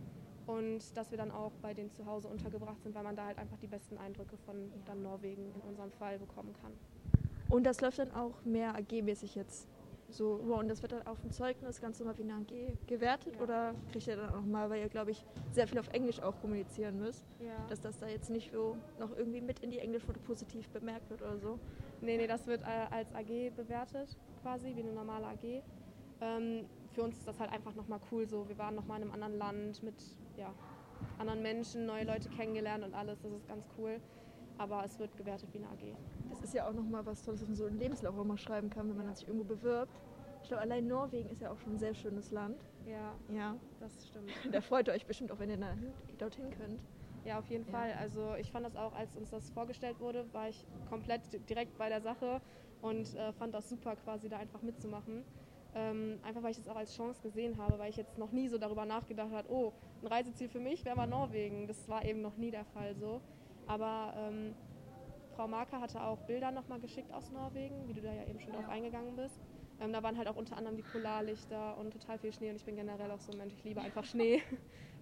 und 0.46 0.96
dass 0.96 1.10
wir 1.10 1.18
dann 1.18 1.30
auch 1.30 1.52
bei 1.60 1.74
denen 1.74 1.90
zu 1.90 2.06
Hause 2.06 2.28
untergebracht 2.28 2.82
sind, 2.82 2.94
weil 2.94 3.02
man 3.02 3.14
da 3.14 3.26
halt 3.26 3.38
einfach 3.38 3.58
die 3.58 3.66
besten 3.66 3.98
Eindrücke 3.98 4.38
von 4.38 4.72
dann 4.86 5.02
Norwegen 5.02 5.52
in 5.54 5.60
unserem 5.60 5.92
Fall 5.92 6.18
bekommen 6.18 6.54
kann. 6.62 6.72
Und 7.50 7.64
das 7.64 7.80
läuft 7.80 7.98
dann 7.98 8.12
auch 8.12 8.42
mehr 8.44 8.74
AG-mäßig 8.74 9.34
jetzt 9.34 9.68
so, 10.12 10.32
und 10.34 10.68
das 10.68 10.82
wird 10.82 10.92
dann 10.92 11.06
auf 11.06 11.20
dem 11.20 11.30
Zeugnis 11.30 11.80
ganz 11.80 11.98
normal 11.98 12.18
wie 12.18 12.22
eine 12.22 12.34
AG 12.34 12.76
gewertet 12.86 13.36
ja. 13.36 13.42
oder 13.42 13.74
kriegt 13.92 14.06
ihr 14.06 14.16
dann 14.16 14.34
auch 14.34 14.44
mal, 14.44 14.68
weil 14.70 14.80
ihr 14.80 14.88
glaube 14.88 15.10
ich 15.10 15.24
sehr 15.52 15.66
viel 15.66 15.78
auf 15.78 15.88
Englisch 15.88 16.20
auch 16.20 16.38
kommunizieren 16.40 16.98
müsst, 16.98 17.24
ja. 17.40 17.54
dass 17.68 17.80
das 17.80 17.98
da 17.98 18.08
jetzt 18.08 18.30
nicht 18.30 18.52
so 18.52 18.76
noch 18.98 19.16
irgendwie 19.16 19.40
mit 19.40 19.60
in 19.60 19.70
die 19.70 19.78
Englischnote 19.78 20.20
positiv 20.20 20.68
bemerkt 20.70 21.08
wird 21.10 21.22
oder 21.22 21.38
so? 21.38 21.58
Nee, 22.00 22.16
nee, 22.16 22.26
das 22.26 22.46
wird 22.46 22.62
äh, 22.62 22.94
als 22.94 23.14
AG 23.14 23.52
bewertet 23.56 24.16
quasi, 24.42 24.74
wie 24.74 24.82
eine 24.82 24.92
normale 24.92 25.26
AG. 25.26 25.62
Ähm, 26.20 26.66
für 26.92 27.02
uns 27.02 27.18
ist 27.18 27.28
das 27.28 27.38
halt 27.38 27.52
einfach 27.52 27.74
nochmal 27.74 28.00
cool 28.10 28.26
so. 28.26 28.48
Wir 28.48 28.58
waren 28.58 28.74
nochmal 28.74 28.98
in 28.98 29.04
einem 29.04 29.12
anderen 29.12 29.38
Land 29.38 29.82
mit 29.82 29.94
ja, 30.36 30.52
anderen 31.18 31.42
Menschen, 31.42 31.86
neue 31.86 32.04
Leute 32.04 32.28
kennengelernt 32.30 32.84
und 32.84 32.94
alles. 32.94 33.20
Das 33.22 33.32
ist 33.32 33.46
ganz 33.46 33.66
cool. 33.78 34.00
Aber 34.60 34.84
es 34.84 34.98
wird 34.98 35.16
gewertet 35.16 35.48
wie 35.54 35.58
eine 35.58 35.68
AG. 35.68 35.96
Das 36.28 36.42
ist 36.42 36.52
ja 36.52 36.68
auch 36.68 36.74
nochmal 36.74 37.04
was 37.06 37.22
Tolles, 37.22 37.40
was 37.40 37.48
man 37.48 37.56
so 37.56 37.64
einen 37.64 37.78
Lebenslauf 37.78 38.18
auch 38.18 38.24
mal 38.24 38.36
schreiben 38.36 38.68
kann, 38.68 38.90
wenn 38.90 38.96
man 38.98 39.14
sich 39.14 39.26
irgendwo 39.26 39.46
bewirbt. 39.46 39.98
Ich 40.42 40.48
glaube, 40.48 40.60
allein 40.60 40.86
Norwegen 40.86 41.30
ist 41.30 41.40
ja 41.40 41.50
auch 41.50 41.58
schon 41.58 41.74
ein 41.74 41.78
sehr 41.78 41.94
schönes 41.94 42.30
Land. 42.30 42.62
Ja, 42.86 43.14
ja. 43.34 43.56
das 43.80 44.06
stimmt. 44.06 44.30
Da 44.52 44.60
freut 44.60 44.88
ihr 44.88 44.92
euch 44.92 45.06
bestimmt 45.06 45.32
auch, 45.32 45.38
wenn 45.38 45.48
ihr 45.48 45.56
da, 45.56 45.72
dorthin 46.18 46.50
könnt. 46.50 46.78
Ja, 47.24 47.38
auf 47.38 47.46
jeden 47.46 47.64
ja. 47.64 47.70
Fall. 47.70 47.94
Also 47.98 48.34
ich 48.38 48.52
fand 48.52 48.66
das 48.66 48.76
auch, 48.76 48.92
als 48.94 49.16
uns 49.16 49.30
das 49.30 49.48
vorgestellt 49.48 49.98
wurde, 49.98 50.26
war 50.34 50.50
ich 50.50 50.66
komplett 50.90 51.22
direkt 51.48 51.78
bei 51.78 51.88
der 51.88 52.02
Sache 52.02 52.42
und 52.82 53.14
äh, 53.14 53.32
fand 53.32 53.54
das 53.54 53.66
super, 53.70 53.96
quasi 53.96 54.28
da 54.28 54.36
einfach 54.36 54.60
mitzumachen. 54.60 55.24
Ähm, 55.74 56.18
einfach 56.22 56.42
weil 56.42 56.50
ich 56.50 56.58
es 56.58 56.68
auch 56.68 56.76
als 56.76 56.94
Chance 56.94 57.22
gesehen 57.22 57.56
habe, 57.56 57.78
weil 57.78 57.88
ich 57.88 57.96
jetzt 57.96 58.18
noch 58.18 58.32
nie 58.32 58.48
so 58.48 58.58
darüber 58.58 58.84
nachgedacht 58.84 59.30
habe, 59.32 59.50
oh, 59.50 59.72
ein 60.02 60.08
Reiseziel 60.08 60.50
für 60.50 60.60
mich 60.60 60.84
wäre 60.84 60.96
mal 60.96 61.06
Norwegen. 61.06 61.66
Das 61.66 61.88
war 61.88 62.04
eben 62.04 62.20
noch 62.20 62.36
nie 62.36 62.50
der 62.50 62.66
Fall 62.66 62.94
so. 62.94 63.22
Aber 63.70 64.12
ähm, 64.16 64.52
Frau 65.36 65.46
Marker 65.46 65.80
hatte 65.80 66.02
auch 66.02 66.18
Bilder 66.22 66.50
nochmal 66.50 66.80
geschickt 66.80 67.12
aus 67.12 67.30
Norwegen, 67.30 67.86
wie 67.86 67.92
du 67.92 68.00
da 68.00 68.12
ja 68.12 68.24
eben 68.24 68.40
schon 68.40 68.52
ja. 68.52 68.58
drauf 68.58 68.68
eingegangen 68.68 69.14
bist. 69.14 69.40
Ähm, 69.80 69.92
da 69.92 70.02
waren 70.02 70.18
halt 70.18 70.26
auch 70.26 70.34
unter 70.34 70.56
anderem 70.56 70.76
die 70.76 70.82
Polarlichter 70.82 71.78
und 71.78 71.92
total 71.92 72.18
viel 72.18 72.32
Schnee 72.32 72.50
und 72.50 72.56
ich 72.56 72.64
bin 72.64 72.74
generell 72.74 73.12
auch 73.12 73.20
so 73.20 73.30
ein 73.30 73.38
Mensch, 73.38 73.54
ich 73.54 73.62
liebe 73.62 73.80
einfach 73.80 74.04
Schnee. 74.12 74.42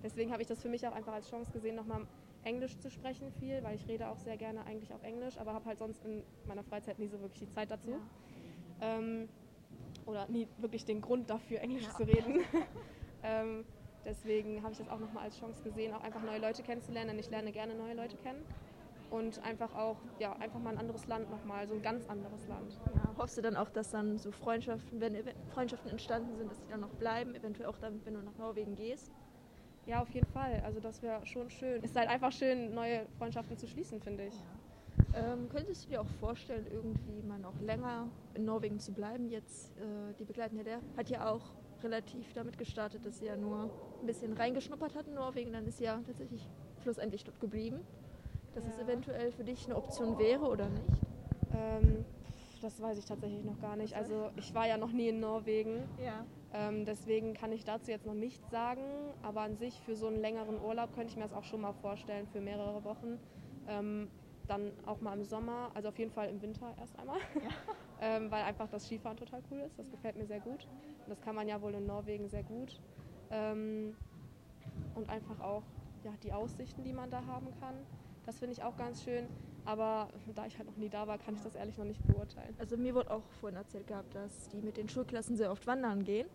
Deswegen 0.02 0.31
habe 0.33 0.42
ich 0.42 0.48
das 0.48 0.61
für 0.61 0.68
mich 0.68 0.87
auch 0.87 0.92
einfach 0.92 1.14
als 1.14 1.31
Chance 1.31 1.50
gesehen, 1.50 1.76
nochmal 1.76 2.07
Englisch 2.44 2.78
zu 2.78 2.90
sprechen 2.90 3.33
viel, 3.40 3.64
weil 3.64 3.74
ich 3.74 3.88
rede 3.88 4.07
auch 4.07 4.18
sehr 4.18 4.37
gerne 4.37 4.64
eigentlich 4.66 4.92
auf 4.92 5.02
Englisch, 5.02 5.38
aber 5.38 5.54
habe 5.54 5.64
halt 5.64 5.78
sonst 5.78 6.04
in 6.04 6.22
meiner 6.46 6.62
Freizeit 6.62 6.98
nie 6.98 7.09
so 7.09 7.18
wirklich 7.22 7.40
die 7.40 7.50
Zeit 7.50 7.70
dazu. 7.70 7.92
Ja. 7.92 8.98
Ähm, 8.98 9.31
oder 10.04 10.28
nie 10.28 10.46
wirklich 10.59 10.85
den 10.85 11.00
Grund 11.00 11.31
dafür, 11.31 11.61
Englisch 11.61 11.85
ja. 11.85 11.94
zu 11.94 12.02
reden. 12.02 12.42
ähm, 13.22 13.64
deswegen 14.04 14.62
habe 14.62 14.72
ich 14.72 14.78
das 14.78 14.88
auch 14.88 14.98
nochmal 14.98 15.24
als 15.24 15.38
Chance 15.38 15.62
gesehen, 15.62 15.94
auch 15.94 16.02
einfach 16.02 16.22
neue 16.22 16.38
Leute 16.38 16.62
kennenzulernen, 16.62 17.11
denn 17.11 17.18
ich 17.18 17.30
lerne 17.30 17.52
gerne 17.52 17.74
neue 17.74 17.94
Leute 17.94 18.16
kennen. 18.16 18.44
Und 19.11 19.42
einfach 19.42 19.74
auch, 19.74 19.96
ja, 20.18 20.34
einfach 20.34 20.61
mal 20.61 20.70
ein 20.70 20.78
anderes 20.78 21.06
Land 21.06 21.30
nochmal, 21.30 21.66
so 21.66 21.74
ein 21.74 21.80
ganz 21.80 22.06
anderes 22.08 22.46
Land. 22.46 22.78
Ja, 22.94 23.14
hoffst 23.16 23.38
du 23.38 23.40
dann 23.40 23.56
auch, 23.56 23.70
dass 23.70 23.90
dann 23.90 24.18
so 24.18 24.30
Freundschaften, 24.30 25.00
wenn 25.00 25.16
Freundschaften 25.54 25.90
entstanden 25.90 26.37
sind, 26.37 26.50
dass 26.50 26.61
die 26.61 26.68
dann 26.68 26.80
noch 26.80 26.90
bleiben, 26.90 27.34
eventuell 27.34 27.70
auch 27.70 27.78
dann, 27.78 28.04
wenn 28.04 28.14
du 28.14 28.20
nach 28.20 28.37
Norwegen 28.37 28.74
gehst? 28.74 29.11
Ja, 29.87 30.02
auf 30.02 30.11
jeden 30.11 30.26
Fall. 30.26 30.61
Also 30.66 30.80
das 30.80 31.00
wäre 31.00 31.24
schon 31.24 31.48
schön. 31.48 31.78
Es 31.78 31.90
ist 31.90 31.96
halt 31.96 32.11
einfach 32.11 32.30
schön, 32.30 32.74
neue 32.74 33.06
Freundschaften 33.16 33.56
zu 33.56 33.66
schließen, 33.66 34.02
finde 34.02 34.26
ich. 34.26 34.34
Ja. 34.34 35.32
Ähm, 35.32 35.48
könntest 35.48 35.87
du 35.87 35.90
dir 35.90 36.02
auch 36.02 36.11
vorstellen, 36.20 36.66
irgendwie 36.70 37.22
mal 37.22 37.38
noch 37.38 37.58
länger 37.62 38.08
in 38.34 38.44
Norwegen 38.44 38.78
zu 38.78 38.92
bleiben? 38.92 39.30
Jetzt 39.30 39.74
äh, 39.78 40.12
die 40.18 40.24
Begleitende 40.24 40.64
der 40.64 40.80
hat 40.96 41.08
ja 41.08 41.30
auch 41.30 41.54
relativ 41.83 42.33
damit 42.33 42.59
gestartet, 42.59 43.05
dass 43.05 43.19
sie 43.19 43.27
ja 43.27 43.37
nur 43.37 43.71
ein 44.01 44.07
bisschen 44.07 44.33
reingeschnuppert 44.33 44.95
hat 44.95 45.07
in 45.07 45.14
Norwegen, 45.14 45.53
dann 45.53 45.67
ist 45.67 45.79
sie 45.79 45.85
ja 45.85 46.01
tatsächlich 46.07 46.49
schlussendlich 46.83 47.25
dort 47.25 47.41
geblieben. 47.41 47.81
Dass 48.55 48.64
ja. 48.64 48.71
es 48.71 48.79
eventuell 48.79 49.33
für 49.33 49.45
dich 49.45 49.67
eine 49.67 49.77
Option 49.77 50.19
wäre 50.19 50.47
oder 50.47 50.69
nicht? 50.69 51.03
Ähm, 51.55 52.05
das 52.61 52.81
weiß 52.81 52.99
ich 52.99 53.05
tatsächlich 53.05 53.45
noch 53.45 53.61
gar 53.61 53.77
nicht. 53.77 53.95
Also 53.95 54.31
ich 54.37 54.55
war 54.55 54.67
ja 54.67 54.77
noch 54.77 54.91
nie 54.91 55.09
in 55.09 55.21
Norwegen. 55.21 55.85
Ja. 56.03 56.25
Ähm, 56.53 56.85
deswegen 56.85 57.35
kann 57.35 57.53
ich 57.53 57.64
dazu 57.64 57.91
jetzt 57.91 58.07
noch 58.07 58.14
nichts 58.14 58.51
sagen. 58.51 58.83
Aber 59.23 59.43
an 59.43 59.57
sich 59.57 59.79
für 59.81 59.95
so 59.95 60.07
einen 60.07 60.21
längeren 60.21 60.61
Urlaub 60.61 60.95
könnte 60.95 61.11
ich 61.11 61.17
mir 61.17 61.23
das 61.23 61.35
auch 61.35 61.45
schon 61.45 61.61
mal 61.61 61.73
vorstellen, 61.75 62.27
für 62.27 62.41
mehrere 62.41 62.83
Wochen. 62.85 63.19
Ähm, 63.69 64.09
dann 64.48 64.72
auch 64.87 65.00
mal 65.00 65.16
im 65.16 65.24
Sommer, 65.24 65.70
also 65.74 65.88
auf 65.88 65.98
jeden 65.98 66.11
Fall 66.11 66.28
im 66.28 66.40
Winter 66.42 66.74
erst 66.78 66.98
einmal, 66.98 67.18
ja. 67.37 67.50
ähm, 68.00 68.30
weil 68.30 68.42
einfach 68.42 68.68
das 68.68 68.87
Skifahren 68.87 69.16
total 69.16 69.42
cool 69.50 69.61
ist. 69.61 69.78
Das 69.78 69.90
gefällt 69.90 70.16
mir 70.16 70.26
sehr 70.26 70.40
gut. 70.40 70.66
Und 71.04 71.08
das 71.08 71.20
kann 71.20 71.34
man 71.34 71.46
ja 71.48 71.61
wohl 71.61 71.74
in 71.74 71.87
Norwegen 71.87 72.28
sehr 72.28 72.42
gut. 72.42 72.80
Ähm, 73.30 73.94
und 74.94 75.08
einfach 75.08 75.40
auch 75.40 75.64
ja, 76.04 76.12
die 76.22 76.32
Aussichten, 76.32 76.84
die 76.84 76.92
man 76.92 77.11
da 77.11 77.24
haben 77.26 77.48
kann. 77.61 77.74
Das 78.26 78.38
finde 78.38 78.52
ich 78.52 78.62
auch 78.62 78.76
ganz 78.76 79.02
schön. 79.02 79.26
Aber 79.64 80.08
da 80.34 80.46
ich 80.46 80.56
halt 80.58 80.68
noch 80.68 80.76
nie 80.76 80.88
da 80.88 81.06
war, 81.06 81.18
kann 81.18 81.34
ich 81.34 81.42
das 81.42 81.54
ehrlich 81.54 81.76
noch 81.76 81.84
nicht 81.84 82.04
beurteilen. 82.06 82.54
Also 82.58 82.76
mir 82.76 82.94
wurde 82.94 83.11
auch 83.11 83.28
vorhin 83.40 83.56
erzählt 83.56 83.87
gehabt, 83.87 84.14
dass 84.14 84.48
die 84.48 84.62
mit 84.62 84.76
den 84.76 84.88
Schulklassen 84.88 85.37
sehr 85.37 85.50
oft 85.50 85.66
wandern 85.66 86.04
gehen 86.04 86.26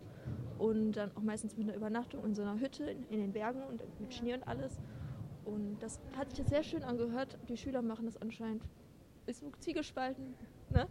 und 0.59 0.93
dann 0.93 1.11
auch 1.15 1.21
meistens 1.21 1.57
mit 1.57 1.67
einer 1.67 1.75
Übernachtung 1.75 2.23
in 2.25 2.35
so 2.35 2.41
einer 2.41 2.59
Hütte 2.59 2.85
in, 2.85 3.03
in 3.09 3.19
den 3.19 3.33
Bergen 3.33 3.63
und 3.63 3.83
mit 3.99 4.13
Schnee 4.13 4.33
und 4.33 4.47
alles. 4.47 4.79
Und 5.45 5.77
das 5.79 5.99
hat 6.17 6.35
sich 6.35 6.45
sehr 6.47 6.63
schön 6.63 6.83
angehört. 6.83 7.37
Die 7.49 7.57
Schüler 7.57 7.81
machen 7.81 8.05
das 8.05 8.21
anscheinend, 8.21 8.63
ist 9.25 9.39
so 9.39 9.51
ziegespalten, 9.59 10.35
ne? 10.69 10.87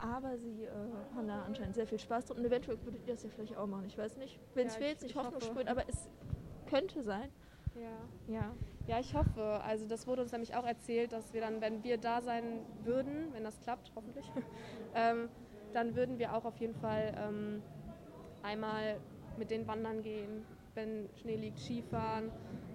aber 0.00 0.36
sie 0.38 0.64
äh, 0.64 0.70
haben 1.14 1.28
da 1.28 1.42
anscheinend 1.42 1.74
sehr 1.74 1.86
viel 1.86 1.98
Spaß 1.98 2.26
drin. 2.26 2.38
Und 2.38 2.44
eventuell 2.44 2.78
würdet 2.84 3.06
ihr 3.06 3.14
das 3.14 3.22
ja 3.22 3.30
vielleicht 3.30 3.56
auch 3.56 3.66
machen. 3.66 3.84
Ich 3.86 3.96
weiß 3.96 4.16
nicht, 4.16 4.38
wenn 4.54 4.66
es 4.66 4.74
ja, 4.74 4.80
fehlt, 4.80 5.02
nicht 5.02 5.16
Hoffnung 5.16 5.40
sprüht, 5.40 5.68
aber 5.68 5.88
es 5.88 6.08
könnte 6.66 7.02
sein. 7.02 7.30
Ja. 7.74 8.34
ja. 8.34 8.54
Ja, 8.86 9.00
ich 9.00 9.14
hoffe. 9.14 9.60
Also 9.64 9.86
das 9.86 10.06
wurde 10.06 10.22
uns 10.22 10.32
nämlich 10.32 10.54
auch 10.54 10.66
erzählt, 10.66 11.12
dass 11.12 11.32
wir 11.32 11.40
dann, 11.40 11.60
wenn 11.60 11.82
wir 11.82 11.96
da 11.96 12.20
sein 12.20 12.60
würden, 12.82 13.32
wenn 13.32 13.44
das 13.44 13.58
klappt, 13.60 13.92
hoffentlich, 13.96 14.30
ähm, 14.94 15.28
dann 15.72 15.96
würden 15.96 16.18
wir 16.18 16.34
auch 16.34 16.44
auf 16.44 16.58
jeden 16.58 16.74
Fall 16.74 17.14
ähm, 17.18 17.62
einmal 18.42 19.00
mit 19.38 19.50
den 19.50 19.66
Wandern 19.66 20.02
gehen, 20.02 20.44
wenn 20.74 21.08
Schnee 21.16 21.36
liegt, 21.36 21.58
Skifahren 21.58 22.30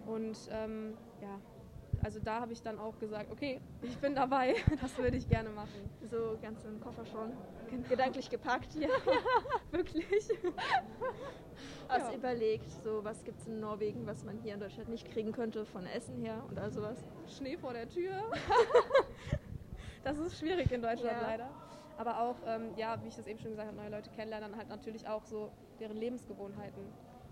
und 0.09 0.37
ähm, 0.51 0.97
ja, 1.21 1.39
also 2.03 2.19
da 2.19 2.41
habe 2.41 2.53
ich 2.53 2.61
dann 2.61 2.79
auch 2.79 2.97
gesagt, 2.97 3.31
okay, 3.31 3.61
ich 3.81 3.97
bin 3.97 4.15
dabei, 4.15 4.55
das 4.81 4.97
würde 4.97 5.17
ich 5.17 5.27
gerne 5.27 5.49
machen. 5.49 5.89
So 6.09 6.37
ganz 6.41 6.63
im 6.65 6.79
Koffer 6.79 7.05
schon 7.05 7.31
genau. 7.69 7.87
gedanklich 7.87 8.29
gepackt. 8.29 8.69
Ja, 8.79 8.89
wirklich. 9.71 10.05
Hast 11.89 12.11
ja. 12.11 12.17
überlegt, 12.17 12.69
so 12.83 13.03
was 13.03 13.23
gibt 13.23 13.39
es 13.39 13.47
in 13.47 13.59
Norwegen, 13.59 14.05
was 14.05 14.23
man 14.23 14.37
hier 14.37 14.53
in 14.53 14.59
Deutschland 14.59 14.89
nicht 14.89 15.11
kriegen 15.11 15.31
könnte 15.31 15.65
von 15.65 15.85
Essen 15.85 16.17
her 16.17 16.43
und 16.47 16.57
all 16.57 16.71
sowas? 16.71 16.97
Schnee 17.27 17.57
vor 17.57 17.73
der 17.73 17.89
Tür. 17.89 18.31
das 20.03 20.17
ist 20.17 20.39
schwierig 20.39 20.71
in 20.71 20.81
Deutschland 20.81 21.17
ja. 21.21 21.27
leider. 21.27 21.49
Aber 21.97 22.21
auch, 22.21 22.35
ähm, 22.45 22.71
ja, 22.77 22.97
wie 23.03 23.09
ich 23.09 23.15
das 23.15 23.27
eben 23.27 23.39
schon 23.39 23.51
gesagt 23.51 23.67
habe, 23.67 23.77
neue 23.77 23.89
Leute 23.89 24.09
kennenlernen, 24.11 24.55
halt 24.55 24.69
natürlich 24.69 25.07
auch 25.07 25.25
so 25.25 25.51
deren 25.79 25.97
Lebensgewohnheiten. 25.97 26.83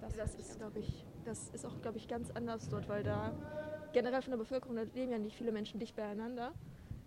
Das, 0.01 0.15
das 0.15 0.35
ist, 0.35 0.57
glaube 0.57 0.79
ich, 0.79 1.05
das 1.27 1.49
ist 1.49 1.65
auch, 1.65 1.81
glaube 1.81 1.97
ich, 1.97 2.07
ganz 2.07 2.31
anders 2.31 2.69
dort, 2.69 2.87
weil 2.87 3.03
da 3.03 3.33
generell 3.93 4.21
von 4.21 4.31
der 4.31 4.37
Bevölkerung, 4.37 4.75
da 4.75 4.83
leben 4.83 5.11
ja 5.11 5.17
nicht 5.17 5.35
viele 5.35 5.51
Menschen 5.51 5.79
dicht 5.79 5.95
beieinander. 5.95 6.53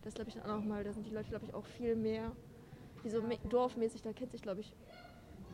Das 0.02 0.14
glaube 0.14 0.28
ich 0.28 0.36
dann 0.36 0.44
auch 0.44 0.56
nochmal, 0.56 0.84
da 0.84 0.92
sind 0.92 1.06
die 1.06 1.10
Leute, 1.10 1.28
glaube 1.30 1.44
ich, 1.46 1.54
auch 1.54 1.64
viel 1.64 1.96
mehr, 1.96 2.32
wie 3.02 3.10
so 3.10 3.22
dorfmäßig, 3.48 4.02
da 4.02 4.12
kennt 4.12 4.32
sich, 4.32 4.42
glaube 4.42 4.60
ich. 4.60 4.74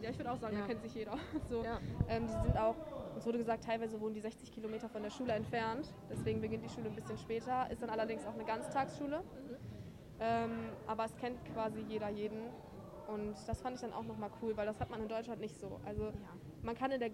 Ja, 0.02 0.10
ich 0.10 0.18
würde 0.18 0.30
auch 0.30 0.36
sagen, 0.36 0.54
ja. 0.54 0.60
da 0.62 0.66
kennt 0.66 0.82
sich 0.82 0.94
jeder. 0.94 1.16
So, 1.48 1.64
ja. 1.64 1.80
ähm, 2.08 2.26
die 2.26 2.32
sind 2.32 2.58
auch, 2.58 2.76
uns 3.14 3.24
wurde 3.24 3.38
gesagt, 3.38 3.64
teilweise 3.64 4.00
wohnen 4.00 4.14
die 4.14 4.20
60 4.20 4.52
Kilometer 4.52 4.88
von 4.88 5.02
der 5.02 5.10
Schule 5.10 5.32
entfernt. 5.32 5.92
Deswegen 6.10 6.40
beginnt 6.40 6.64
die 6.64 6.68
Schule 6.68 6.88
ein 6.88 6.94
bisschen 6.94 7.16
später. 7.16 7.70
Ist 7.70 7.82
dann 7.82 7.90
allerdings 7.90 8.26
auch 8.26 8.34
eine 8.34 8.44
Ganztagsschule. 8.44 9.20
Mhm. 9.20 9.56
Ähm, 10.20 10.50
aber 10.86 11.06
es 11.06 11.16
kennt 11.16 11.42
quasi 11.54 11.80
jeder 11.88 12.10
jeden. 12.10 12.40
Und 13.08 13.36
das 13.46 13.60
fand 13.60 13.76
ich 13.76 13.80
dann 13.80 13.92
auch 13.92 14.02
nochmal 14.02 14.30
cool, 14.42 14.56
weil 14.56 14.66
das 14.66 14.80
hat 14.80 14.90
man 14.90 15.00
in 15.00 15.08
Deutschland 15.08 15.40
nicht 15.40 15.58
so. 15.58 15.80
Also 15.86 16.06
ja. 16.06 16.12
man 16.62 16.74
kann 16.74 16.90
in, 16.90 17.00
der 17.00 17.10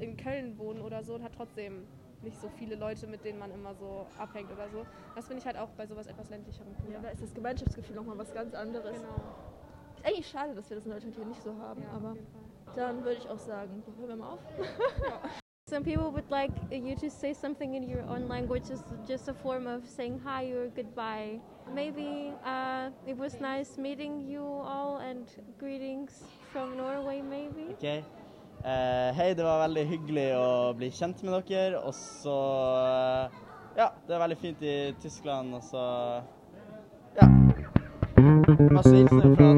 in 0.00 0.16
Köln 0.16 0.58
wohnen 0.58 0.80
oder 0.80 1.02
so 1.02 1.14
und 1.14 1.22
hat 1.22 1.32
trotzdem 1.36 1.86
nicht 2.22 2.40
so 2.40 2.48
viele 2.48 2.74
Leute, 2.74 3.06
mit 3.06 3.24
denen 3.24 3.38
man 3.38 3.52
immer 3.52 3.74
so 3.74 4.06
abhängt 4.18 4.50
oder 4.50 4.68
so. 4.70 4.84
Das 5.14 5.26
finde 5.26 5.40
ich 5.40 5.46
halt 5.46 5.56
auch 5.56 5.68
bei 5.70 5.86
sowas 5.86 6.06
etwas 6.06 6.28
ländlicherem 6.30 6.74
cool. 6.84 6.94
Ja, 6.94 7.00
da 7.00 7.10
ist 7.10 7.22
das 7.22 7.34
Gemeinschaftsgefühl 7.34 7.94
nochmal 7.94 8.18
was 8.18 8.32
ganz 8.34 8.54
anderes. 8.54 8.96
Genau. 8.96 9.14
Ist 9.96 10.06
eigentlich 10.06 10.28
schade, 10.28 10.54
dass 10.54 10.68
wir 10.70 10.76
das 10.76 10.86
in 10.86 10.92
Deutschland 10.92 11.14
hier 11.14 11.24
nicht 11.24 11.42
so 11.42 11.56
haben, 11.58 11.82
ja, 11.82 11.90
aber 11.90 12.16
dann 12.76 13.04
würde 13.04 13.18
ich 13.18 13.28
auch 13.28 13.38
sagen, 13.38 13.82
hören 13.98 14.08
wir 14.08 14.16
mal 14.16 14.32
auf. 14.32 14.40
ja. 14.58 15.30
Some 15.68 15.84
people 15.84 16.10
would 16.10 16.30
like 16.30 16.50
you 16.70 16.96
to 16.96 17.10
say 17.10 17.34
something 17.34 17.74
in 17.74 17.86
your 17.86 18.02
own 18.08 18.26
language, 18.26 18.68
just, 18.68 18.84
just 19.06 19.28
a 19.28 19.34
form 19.34 19.66
of 19.66 19.86
saying 19.86 20.18
hi 20.24 20.50
or 20.52 20.68
goodbye. 20.68 21.40
Maybe 21.74 22.32
uh, 22.42 22.88
it 23.06 23.18
was 23.18 23.38
nice 23.38 23.76
meeting 23.76 24.26
you 24.26 24.42
all 24.42 24.96
and 24.96 25.28
greetings 25.58 26.24
from 26.52 26.74
Norway, 26.78 27.20
maybe. 27.20 27.74
Okay. 27.74 28.02
Eh, 28.64 29.14
hei, 29.14 29.34
det 29.38 29.44
var 29.46 29.60
veldig 29.62 29.84
hyggelig 29.86 30.26
å 30.34 30.46
bli 30.74 30.88
kjent 30.90 31.20
med 31.22 31.36
dere. 31.46 31.78
Og 31.86 31.94
så 31.94 32.38
eh, 32.82 33.36
Ja, 33.78 33.92
det 34.08 34.16
er 34.16 34.22
veldig 34.24 34.38
fint 34.42 34.62
i 34.66 34.76
Tyskland, 35.02 35.54
og 35.54 35.62
så 35.62 35.84
Ja. 37.18 37.28
Masse 38.74 38.94
hilsener 38.96 39.36
fra. 39.38 39.52